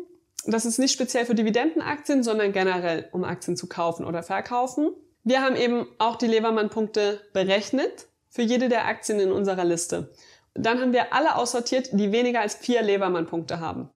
Das 0.47 0.65
ist 0.65 0.79
nicht 0.79 0.93
speziell 0.93 1.27
für 1.27 1.35
Dividendenaktien, 1.35 2.23
sondern 2.23 2.53
generell, 2.53 3.09
um 3.13 3.25
Aktien 3.25 3.57
zu 3.57 3.67
kaufen 3.67 4.07
oder 4.07 4.23
verkaufen. 4.23 4.93
Wir 5.25 5.43
haben 5.43 5.57
eben 5.57 5.87
auch 5.99 6.17
die 6.17 6.29
Levermann-Punkte 6.29 7.21
berechnet 7.33 8.07
für 8.31 8.43
jede 8.43 8.69
der 8.69 8.87
Aktien 8.87 9.19
in 9.19 9.33
unserer 9.33 9.65
Liste. 9.65 10.13
Dann 10.55 10.81
haben 10.81 10.93
wir 10.93 11.13
alle 11.13 11.37
aussortiert, 11.37 11.91
die 11.93 12.13
weniger 12.13 12.41
als 12.41 12.55
vier 12.55 12.83
Levermann-Punkte 12.83 13.61
haben. 13.61 13.91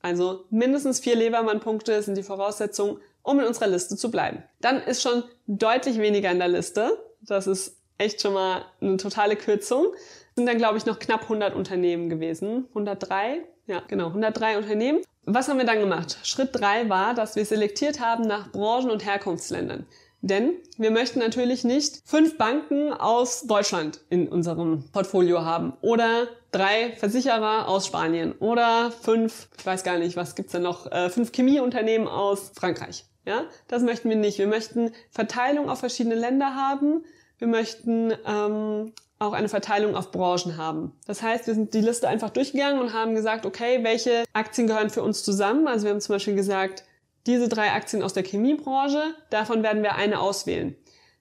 Also 0.00 0.44
mindestens 0.50 1.00
vier 1.00 1.16
Levermann-Punkte 1.16 2.02
sind 2.02 2.16
die 2.16 2.22
Voraussetzung, 2.22 3.00
um 3.28 3.38
in 3.40 3.46
unserer 3.46 3.68
Liste 3.68 3.96
zu 3.96 4.10
bleiben. 4.10 4.42
Dann 4.60 4.80
ist 4.82 5.02
schon 5.02 5.22
deutlich 5.46 5.98
weniger 5.98 6.30
in 6.30 6.38
der 6.38 6.48
Liste. 6.48 6.98
Das 7.20 7.46
ist 7.46 7.76
echt 7.98 8.22
schon 8.22 8.32
mal 8.32 8.64
eine 8.80 8.96
totale 8.96 9.36
Kürzung. 9.36 9.86
Sind 10.34 10.46
dann, 10.46 10.58
glaube 10.58 10.78
ich, 10.78 10.86
noch 10.86 10.98
knapp 10.98 11.22
100 11.22 11.54
Unternehmen 11.54 12.08
gewesen. 12.08 12.66
103? 12.70 13.42
Ja, 13.66 13.82
genau, 13.86 14.06
103 14.06 14.56
Unternehmen. 14.58 15.02
Was 15.24 15.48
haben 15.48 15.58
wir 15.58 15.66
dann 15.66 15.80
gemacht? 15.80 16.18
Schritt 16.22 16.50
drei 16.52 16.88
war, 16.88 17.12
dass 17.12 17.36
wir 17.36 17.44
selektiert 17.44 18.00
haben 18.00 18.26
nach 18.26 18.50
Branchen 18.50 18.90
und 18.90 19.04
Herkunftsländern. 19.04 19.86
Denn 20.20 20.54
wir 20.78 20.90
möchten 20.90 21.20
natürlich 21.20 21.64
nicht 21.64 22.00
fünf 22.04 22.38
Banken 22.38 22.92
aus 22.92 23.42
Deutschland 23.42 24.00
in 24.10 24.26
unserem 24.28 24.84
Portfolio 24.90 25.44
haben 25.44 25.74
oder 25.80 26.28
drei 26.50 26.92
Versicherer 26.96 27.68
aus 27.68 27.86
Spanien 27.86 28.32
oder 28.32 28.90
fünf, 28.90 29.48
ich 29.56 29.64
weiß 29.64 29.84
gar 29.84 29.98
nicht, 29.98 30.16
was 30.16 30.34
gibt's 30.34 30.52
da 30.52 30.58
noch, 30.58 30.90
äh, 30.90 31.08
fünf 31.10 31.30
Chemieunternehmen 31.30 32.08
aus 32.08 32.50
Frankreich. 32.54 33.04
Ja, 33.28 33.44
das 33.66 33.82
möchten 33.82 34.08
wir 34.08 34.16
nicht. 34.16 34.38
Wir 34.38 34.46
möchten 34.46 34.90
Verteilung 35.10 35.68
auf 35.68 35.80
verschiedene 35.80 36.14
Länder 36.14 36.54
haben. 36.54 37.04
Wir 37.36 37.46
möchten 37.46 38.10
ähm, 38.26 38.94
auch 39.18 39.34
eine 39.34 39.50
Verteilung 39.50 39.94
auf 39.94 40.12
Branchen 40.12 40.56
haben. 40.56 40.98
Das 41.06 41.20
heißt, 41.20 41.46
wir 41.46 41.52
sind 41.52 41.74
die 41.74 41.82
Liste 41.82 42.08
einfach 42.08 42.30
durchgegangen 42.30 42.80
und 42.80 42.94
haben 42.94 43.14
gesagt, 43.14 43.44
okay, 43.44 43.84
welche 43.84 44.24
Aktien 44.32 44.66
gehören 44.66 44.88
für 44.88 45.02
uns 45.02 45.24
zusammen? 45.24 45.68
Also 45.68 45.84
wir 45.84 45.90
haben 45.90 46.00
zum 46.00 46.14
Beispiel 46.14 46.36
gesagt, 46.36 46.84
diese 47.26 47.50
drei 47.50 47.70
Aktien 47.72 48.02
aus 48.02 48.14
der 48.14 48.24
Chemiebranche, 48.24 49.14
davon 49.28 49.62
werden 49.62 49.82
wir 49.82 49.96
eine 49.96 50.20
auswählen. 50.20 50.74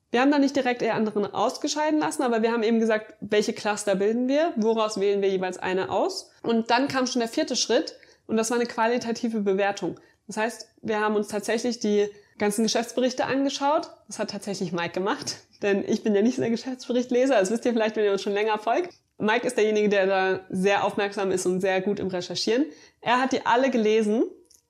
Wir 0.10 0.22
haben 0.22 0.32
da 0.32 0.39
nicht 0.39 0.56
direkt 0.56 0.82
eher 0.82 0.96
anderen 0.96 1.26
ausgescheiden 1.26 2.00
lassen, 2.00 2.24
aber 2.24 2.41
wir 2.41 2.54
haben 2.54 2.63
eben 2.63 2.80
gesagt, 2.80 3.15
welche 3.20 3.52
Cluster 3.52 3.96
bilden 3.96 4.30
wir, 4.30 4.54
woraus 4.56 4.98
wählen 4.98 5.22
wir 5.22 5.28
jeweils 5.28 5.58
eine 5.58 5.89
aus. 5.89 6.32
Und 6.41 6.72
dann 6.72 6.88
kam 6.88 7.06
schon 7.06 7.20
der 7.20 7.28
vierte 7.28 7.58
Schritt 7.58 7.98
und 8.28 8.38
das 8.38 8.50
war 8.50 8.58
eine 8.58 8.65
qualitative 8.65 9.41
Bewertung. 9.41 10.00
Das 10.28 10.38
heißt, 10.38 10.68
wir 10.82 11.00
haben 11.00 11.16
uns 11.16 11.30
tatsächlich 11.30 11.80
die 11.80 12.08
ganzen 12.38 12.63
Geschäftsberichte 12.63 13.26
angeschaut. 13.26 13.90
Das 14.08 14.20
hat 14.20 14.30
tatsächlich 14.30 14.72
Mike 14.72 14.94
gemacht, 14.94 15.38
denn 15.62 15.84
ich 15.88 16.04
bin 16.04 16.13
ja 16.13 16.22
nicht 16.22 16.36
so 16.36 16.42
der 16.42 16.52
Geschäftsberichtleser. 16.52 17.40
Das 17.40 17.50
wisst 17.50 17.66
ihr 17.66 17.74
vielleicht, 17.74 17.96
wenn 17.96 18.06
ihr 18.06 18.12
uns 18.12 18.22
schon 18.22 18.34
länger 18.34 18.58
folgt. 18.60 18.94
Mike 19.18 19.48
ist 19.48 19.58
derjenige, 19.58 19.90
der 19.90 20.06
da 20.06 20.40
sehr 20.50 20.84
aufmerksam 20.84 21.32
ist 21.32 21.46
und 21.46 21.62
sehr 21.62 21.82
gut 21.82 22.00
im 22.00 22.08
Recherchieren. 22.08 22.66
Er 23.02 23.20
hat 23.20 23.32
die 23.32 23.46
alle 23.46 23.72
gelesen, 23.72 24.26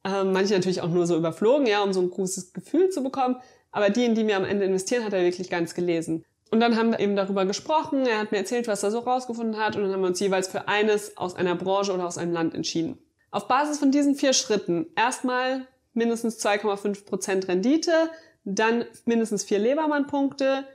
ähm, 0.05 0.31
manche 0.31 0.53
natürlich 0.53 0.81
auch 0.81 0.89
nur 0.89 1.05
so 1.05 1.17
überflogen, 1.17 1.67
ja, 1.67 1.81
um 1.81 1.91
so 1.91 2.01
ein 2.01 2.09
großes 2.09 2.53
Gefühl 2.53 2.89
zu 2.89 3.03
bekommen. 3.03 3.37
Aber 3.71 3.89
die, 3.89 4.05
in 4.05 4.15
die 4.15 4.25
wir 4.25 4.37
am 4.37 4.45
Ende 4.45 4.65
investieren, 4.65 5.03
hat 5.03 5.11
er 5.11 5.23
wirklich 5.23 5.49
ganz 5.49 5.73
gelesen. 5.73 6.23
Und 6.49 6.61
dann 6.61 6.77
haben 6.77 6.91
wir 6.91 6.99
eben 7.01 7.17
darüber 7.17 7.45
gesprochen. 7.45 8.05
Er 8.05 8.19
hat 8.19 8.31
mir 8.31 8.37
erzählt, 8.37 8.67
was 8.67 8.83
er 8.83 8.91
so 8.91 8.99
rausgefunden 8.99 9.57
hat. 9.57 9.75
Und 9.75 9.83
dann 9.83 9.91
haben 9.91 10.01
wir 10.01 10.07
uns 10.07 10.19
jeweils 10.19 10.47
für 10.47 10.69
eines 10.69 11.17
aus 11.17 11.35
einer 11.35 11.55
Branche 11.55 11.93
oder 11.93 12.07
aus 12.07 12.17
einem 12.17 12.31
Land 12.31 12.55
entschieden. 12.55 12.97
Auf 13.31 13.47
Basis 13.47 13.79
von 13.79 13.91
diesen 13.91 14.15
vier 14.15 14.33
Schritten 14.33 14.87
erstmal 14.95 15.67
mindestens 15.93 16.43
2,5% 16.45 17.47
Rendite, 17.47 18.09
dann 18.45 18.85
mindestens 19.05 19.43
vier 19.43 19.59
Lebermann-Punkte, 19.59 20.65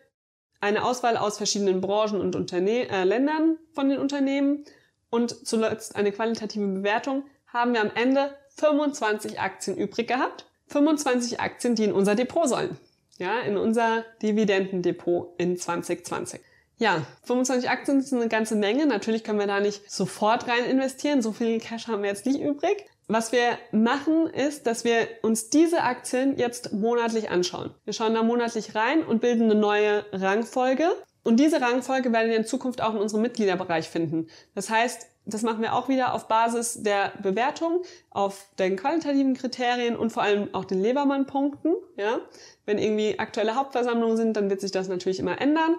eine 0.61 0.85
Auswahl 0.85 1.17
aus 1.17 1.39
verschiedenen 1.39 1.81
Branchen 1.81 2.21
und 2.21 2.37
Unterne 2.37 2.89
äh, 2.89 3.05
Ländern 3.05 3.59
von 3.73 3.89
den 3.89 3.99
Unternehmen 3.99 4.65
und 5.11 5.47
zuletzt 5.47 5.97
eine 5.97 6.13
qualitative 6.13 6.67
Bewertung, 6.67 7.25
haben 7.47 7.75
wir 7.75 7.81
am 7.81 7.91
Ende 7.95 8.35
25 8.57 9.41
Aktien 9.41 9.77
übrig 9.77 10.09
gehabt. 10.09 10.47
25 10.69 11.41
Aktien, 11.41 11.75
die 11.75 11.85
in 11.85 11.93
unser 11.93 12.15
Depot 12.15 12.49
sollen. 12.49 12.79
Ja, 13.19 13.41
in 13.41 13.57
unser 13.57 14.05
Dividendendepot 14.23 15.35
in 15.39 15.57
2020. 15.59 16.41
Ja, 16.83 17.07
25 17.23 17.71
Aktien 17.71 18.01
ist 18.01 18.13
eine 18.13 18.27
ganze 18.27 18.57
Menge. 18.57 18.87
Natürlich 18.87 19.23
können 19.23 19.39
wir 19.39 19.47
da 19.47 19.61
nicht 19.61 19.89
sofort 19.89 20.49
rein 20.49 20.65
investieren. 20.65 21.23
So 21.23 21.31
viel 21.31 21.61
Cash 21.61 21.87
haben 21.87 22.03
wir 22.03 22.09
jetzt 22.09 22.27
nicht 22.27 22.41
übrig. 22.41 22.87
Was 23.07 23.31
wir 23.31 23.57
machen, 23.71 24.27
ist, 24.27 24.67
dass 24.67 24.83
wir 24.83 25.07
uns 25.23 25.49
diese 25.49 25.85
Aktien 25.85 26.37
jetzt 26.37 26.73
monatlich 26.73 27.31
anschauen. 27.31 27.73
Wir 27.85 27.93
schauen 27.93 28.15
da 28.15 28.25
monatlich 28.25 28.75
rein 28.75 29.05
und 29.05 29.21
bilden 29.21 29.45
eine 29.45 29.55
neue 29.55 30.05
Rangfolge. 30.11 30.89
Und 31.23 31.39
diese 31.39 31.61
Rangfolge 31.61 32.13
werden 32.13 32.31
wir 32.31 32.37
in 32.37 32.47
Zukunft 32.47 32.83
auch 32.83 32.95
in 32.95 33.01
unserem 33.01 33.23
Mitgliederbereich 33.23 33.89
finden. 33.89 34.27
Das 34.57 34.69
heißt, 34.69 35.07
das 35.25 35.43
machen 35.43 35.63
wir 35.63 35.75
auch 35.75 35.89
wieder 35.89 36.15
auf 36.15 36.27
Basis 36.27 36.83
der 36.83 37.13
Bewertung, 37.23 37.83
auf 38.11 38.47
den 38.59 38.75
qualitativen 38.75 39.35
Kriterien 39.35 39.95
und 39.95 40.11
vor 40.11 40.25
allem 40.25 40.53
auch 40.53 40.65
den 40.65 40.83
Lebermann-Punkten. 40.83 41.77
Ja? 41.97 42.19
Wenn 42.67 42.79
irgendwie 42.79 43.21
aktuelle 43.21 43.55
Hauptversammlungen 43.55 44.17
sind, 44.17 44.37
dann 44.37 44.51
wird 44.51 44.61
sich 44.61 44.73
das 44.73 44.89
natürlich 44.89 45.21
immer 45.21 45.41
ändern. 45.41 45.77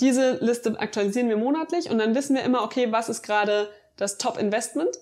Diese 0.00 0.38
Liste 0.44 0.78
aktualisieren 0.78 1.28
wir 1.28 1.36
monatlich 1.36 1.90
und 1.90 1.98
dann 1.98 2.14
wissen 2.14 2.34
wir 2.34 2.42
immer, 2.42 2.62
okay, 2.62 2.90
was 2.90 3.08
ist 3.08 3.22
gerade 3.22 3.68
das 3.96 4.18
Top-Investment 4.18 4.98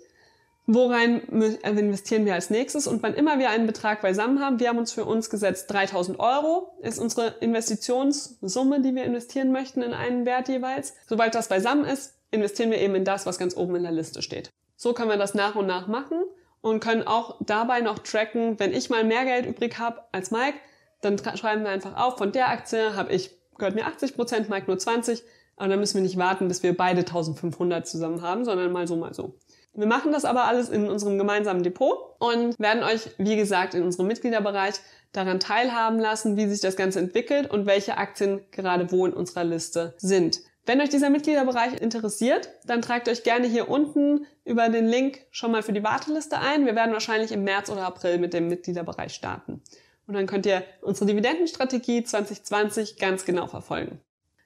Worein 0.66 1.20
investieren 1.64 2.24
wir 2.24 2.34
als 2.34 2.50
nächstes? 2.50 2.86
Und 2.86 3.02
wann 3.02 3.14
immer 3.14 3.40
wir 3.40 3.50
einen 3.50 3.66
Betrag 3.66 4.00
beisammen 4.00 4.40
haben, 4.40 4.60
wir 4.60 4.68
haben 4.68 4.78
uns 4.78 4.92
für 4.92 5.04
uns 5.04 5.28
gesetzt, 5.28 5.70
3000 5.70 6.20
Euro 6.20 6.72
ist 6.82 7.00
unsere 7.00 7.34
Investitionssumme, 7.40 8.80
die 8.80 8.94
wir 8.94 9.02
investieren 9.02 9.50
möchten 9.50 9.82
in 9.82 9.92
einen 9.92 10.24
Wert 10.24 10.48
jeweils. 10.48 10.94
Sobald 11.08 11.34
das 11.34 11.48
beisammen 11.48 11.84
ist, 11.84 12.14
investieren 12.30 12.70
wir 12.70 12.80
eben 12.80 12.94
in 12.94 13.04
das, 13.04 13.26
was 13.26 13.38
ganz 13.38 13.56
oben 13.56 13.74
in 13.74 13.82
der 13.82 13.92
Liste 13.92 14.22
steht. 14.22 14.50
So 14.76 14.92
können 14.92 15.10
wir 15.10 15.16
das 15.16 15.34
nach 15.34 15.56
und 15.56 15.66
nach 15.66 15.88
machen 15.88 16.22
und 16.60 16.78
können 16.78 17.02
auch 17.02 17.38
dabei 17.40 17.80
noch 17.80 17.98
tracken, 17.98 18.60
wenn 18.60 18.72
ich 18.72 18.88
mal 18.88 19.02
mehr 19.02 19.24
Geld 19.24 19.46
übrig 19.46 19.78
habe 19.80 20.02
als 20.12 20.30
Mike, 20.30 20.58
dann 21.00 21.18
schreiben 21.36 21.64
wir 21.64 21.70
einfach 21.70 21.96
auf, 21.96 22.18
von 22.18 22.30
der 22.30 22.48
Aktie 22.48 22.94
habe 22.94 23.12
ich, 23.12 23.36
gehört 23.58 23.74
mir 23.74 23.86
80 23.86 24.14
Prozent, 24.14 24.48
Mike 24.48 24.66
nur 24.66 24.78
20, 24.78 25.22
aber 25.56 25.68
dann 25.68 25.80
müssen 25.80 25.94
wir 25.94 26.02
nicht 26.02 26.16
warten, 26.16 26.48
bis 26.48 26.62
wir 26.62 26.76
beide 26.76 27.00
1500 27.00 27.86
zusammen 27.86 28.22
haben, 28.22 28.44
sondern 28.44 28.72
mal 28.72 28.86
so, 28.86 28.96
mal 28.96 29.14
so. 29.14 29.34
Wir 29.74 29.86
machen 29.86 30.12
das 30.12 30.26
aber 30.26 30.44
alles 30.44 30.68
in 30.68 30.88
unserem 30.88 31.16
gemeinsamen 31.16 31.62
Depot 31.62 32.16
und 32.18 32.58
werden 32.58 32.82
euch, 32.82 33.08
wie 33.16 33.36
gesagt, 33.36 33.72
in 33.74 33.82
unserem 33.82 34.06
Mitgliederbereich 34.06 34.74
daran 35.12 35.40
teilhaben 35.40 35.98
lassen, 35.98 36.36
wie 36.36 36.46
sich 36.46 36.60
das 36.60 36.76
Ganze 36.76 36.98
entwickelt 36.98 37.50
und 37.50 37.64
welche 37.64 37.96
Aktien 37.96 38.42
gerade 38.50 38.92
wo 38.92 39.06
in 39.06 39.14
unserer 39.14 39.44
Liste 39.44 39.94
sind. 39.96 40.40
Wenn 40.64 40.80
euch 40.80 40.90
dieser 40.90 41.10
Mitgliederbereich 41.10 41.80
interessiert, 41.80 42.50
dann 42.66 42.82
tragt 42.82 43.08
euch 43.08 43.24
gerne 43.24 43.48
hier 43.48 43.68
unten 43.68 44.26
über 44.44 44.68
den 44.68 44.86
Link 44.86 45.20
schon 45.30 45.50
mal 45.50 45.62
für 45.62 45.72
die 45.72 45.82
Warteliste 45.82 46.38
ein. 46.38 46.66
Wir 46.66 46.76
werden 46.76 46.92
wahrscheinlich 46.92 47.32
im 47.32 47.42
März 47.42 47.68
oder 47.68 47.86
April 47.86 48.18
mit 48.18 48.32
dem 48.32 48.48
Mitgliederbereich 48.48 49.12
starten. 49.12 49.62
Und 50.06 50.14
dann 50.14 50.26
könnt 50.26 50.46
ihr 50.46 50.64
unsere 50.80 51.06
Dividendenstrategie 51.06 52.04
2020 52.04 52.98
ganz 52.98 53.24
genau 53.24 53.46
verfolgen. 53.46 54.00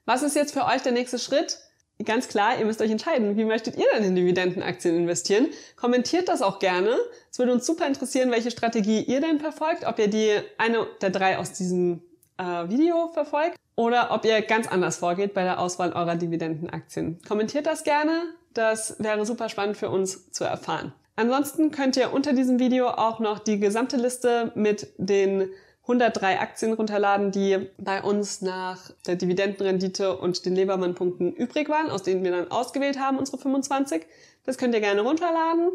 Was 0.05 0.23
ist 0.23 0.35
jetzt 0.35 0.53
für 0.53 0.65
euch 0.65 0.81
der 0.81 0.91
nächste 0.91 1.19
Schritt? 1.19 1.59
ganz 2.05 2.27
klar, 2.27 2.59
ihr 2.59 2.65
müsst 2.65 2.81
euch 2.81 2.91
entscheiden, 2.91 3.37
wie 3.37 3.45
möchtet 3.45 3.75
ihr 3.75 3.87
denn 3.93 4.03
in 4.03 4.15
Dividendenaktien 4.15 4.95
investieren? 4.95 5.47
Kommentiert 5.75 6.29
das 6.29 6.41
auch 6.41 6.59
gerne. 6.59 6.95
Es 7.31 7.39
würde 7.39 7.53
uns 7.53 7.65
super 7.65 7.87
interessieren, 7.87 8.31
welche 8.31 8.51
Strategie 8.51 9.01
ihr 9.01 9.21
denn 9.21 9.39
verfolgt, 9.39 9.85
ob 9.85 9.97
ihr 9.99 10.07
die 10.07 10.31
eine 10.57 10.85
der 11.01 11.09
drei 11.09 11.37
aus 11.37 11.53
diesem 11.53 12.01
äh, 12.37 12.43
Video 12.69 13.09
verfolgt 13.13 13.57
oder 13.75 14.11
ob 14.11 14.25
ihr 14.25 14.41
ganz 14.41 14.67
anders 14.67 14.97
vorgeht 14.97 15.33
bei 15.33 15.43
der 15.43 15.59
Auswahl 15.59 15.93
eurer 15.93 16.15
Dividendenaktien. 16.15 17.19
Kommentiert 17.27 17.65
das 17.65 17.83
gerne, 17.83 18.23
das 18.53 18.95
wäre 18.99 19.25
super 19.25 19.49
spannend 19.49 19.77
für 19.77 19.89
uns 19.89 20.31
zu 20.31 20.43
erfahren. 20.43 20.93
Ansonsten 21.17 21.71
könnt 21.71 21.97
ihr 21.97 22.13
unter 22.13 22.33
diesem 22.33 22.59
Video 22.59 22.89
auch 22.89 23.19
noch 23.19 23.39
die 23.39 23.59
gesamte 23.59 23.97
Liste 23.97 24.51
mit 24.53 24.93
den 24.97 25.49
103 25.81 26.39
Aktien 26.39 26.73
runterladen, 26.73 27.31
die 27.31 27.69
bei 27.79 28.03
uns 28.03 28.41
nach 28.41 28.91
der 29.07 29.15
Dividendenrendite 29.15 30.15
und 30.15 30.45
den 30.45 30.55
Lebermann-Punkten 30.55 31.33
übrig 31.33 31.69
waren, 31.69 31.89
aus 31.89 32.03
denen 32.03 32.23
wir 32.23 32.31
dann 32.31 32.51
ausgewählt 32.51 32.99
haben, 32.99 33.17
unsere 33.17 33.39
25. 33.39 34.05
Das 34.45 34.59
könnt 34.59 34.75
ihr 34.75 34.79
gerne 34.79 35.01
runterladen. 35.01 35.71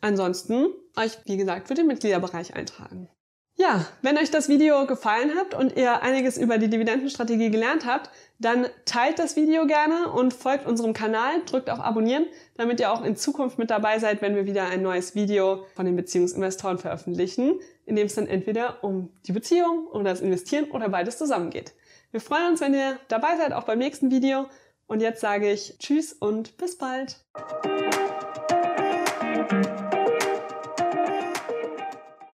Ansonsten 0.00 0.68
euch, 0.96 1.18
wie 1.24 1.38
gesagt, 1.38 1.66
für 1.66 1.74
den 1.74 1.88
Mitgliederbereich 1.88 2.54
eintragen. 2.54 3.08
Ja, 3.56 3.86
wenn 4.02 4.18
euch 4.18 4.30
das 4.30 4.48
Video 4.48 4.84
gefallen 4.86 5.34
hat 5.36 5.54
und 5.54 5.76
ihr 5.76 6.02
einiges 6.02 6.36
über 6.36 6.58
die 6.58 6.68
Dividendenstrategie 6.68 7.50
gelernt 7.50 7.86
habt, 7.86 8.10
dann 8.38 8.66
teilt 8.84 9.18
das 9.18 9.36
Video 9.36 9.66
gerne 9.66 10.10
und 10.10 10.34
folgt 10.34 10.66
unserem 10.66 10.92
Kanal, 10.92 11.42
drückt 11.46 11.70
auf 11.70 11.80
Abonnieren, 11.80 12.26
damit 12.56 12.80
ihr 12.80 12.92
auch 12.92 13.04
in 13.04 13.16
Zukunft 13.16 13.58
mit 13.58 13.70
dabei 13.70 13.98
seid, 13.98 14.22
wenn 14.22 14.36
wir 14.36 14.46
wieder 14.46 14.66
ein 14.66 14.82
neues 14.82 15.14
Video 15.14 15.66
von 15.74 15.86
den 15.86 15.96
Beziehungsinvestoren 15.96 16.78
veröffentlichen, 16.78 17.58
in 17.86 17.96
dem 17.96 18.06
es 18.06 18.14
dann 18.14 18.26
entweder 18.26 18.82
um 18.84 19.10
die 19.26 19.32
Beziehung, 19.32 19.86
um 19.86 20.04
das 20.04 20.20
Investieren 20.20 20.70
oder 20.70 20.88
beides 20.88 21.18
zusammengeht. 21.18 21.74
Wir 22.10 22.20
freuen 22.20 22.52
uns, 22.52 22.60
wenn 22.60 22.74
ihr 22.74 22.98
dabei 23.08 23.36
seid, 23.36 23.52
auch 23.52 23.64
beim 23.64 23.78
nächsten 23.78 24.10
Video. 24.10 24.46
Und 24.86 25.00
jetzt 25.00 25.20
sage 25.20 25.50
ich 25.50 25.76
Tschüss 25.78 26.12
und 26.12 26.56
bis 26.56 26.78
bald. 26.78 27.24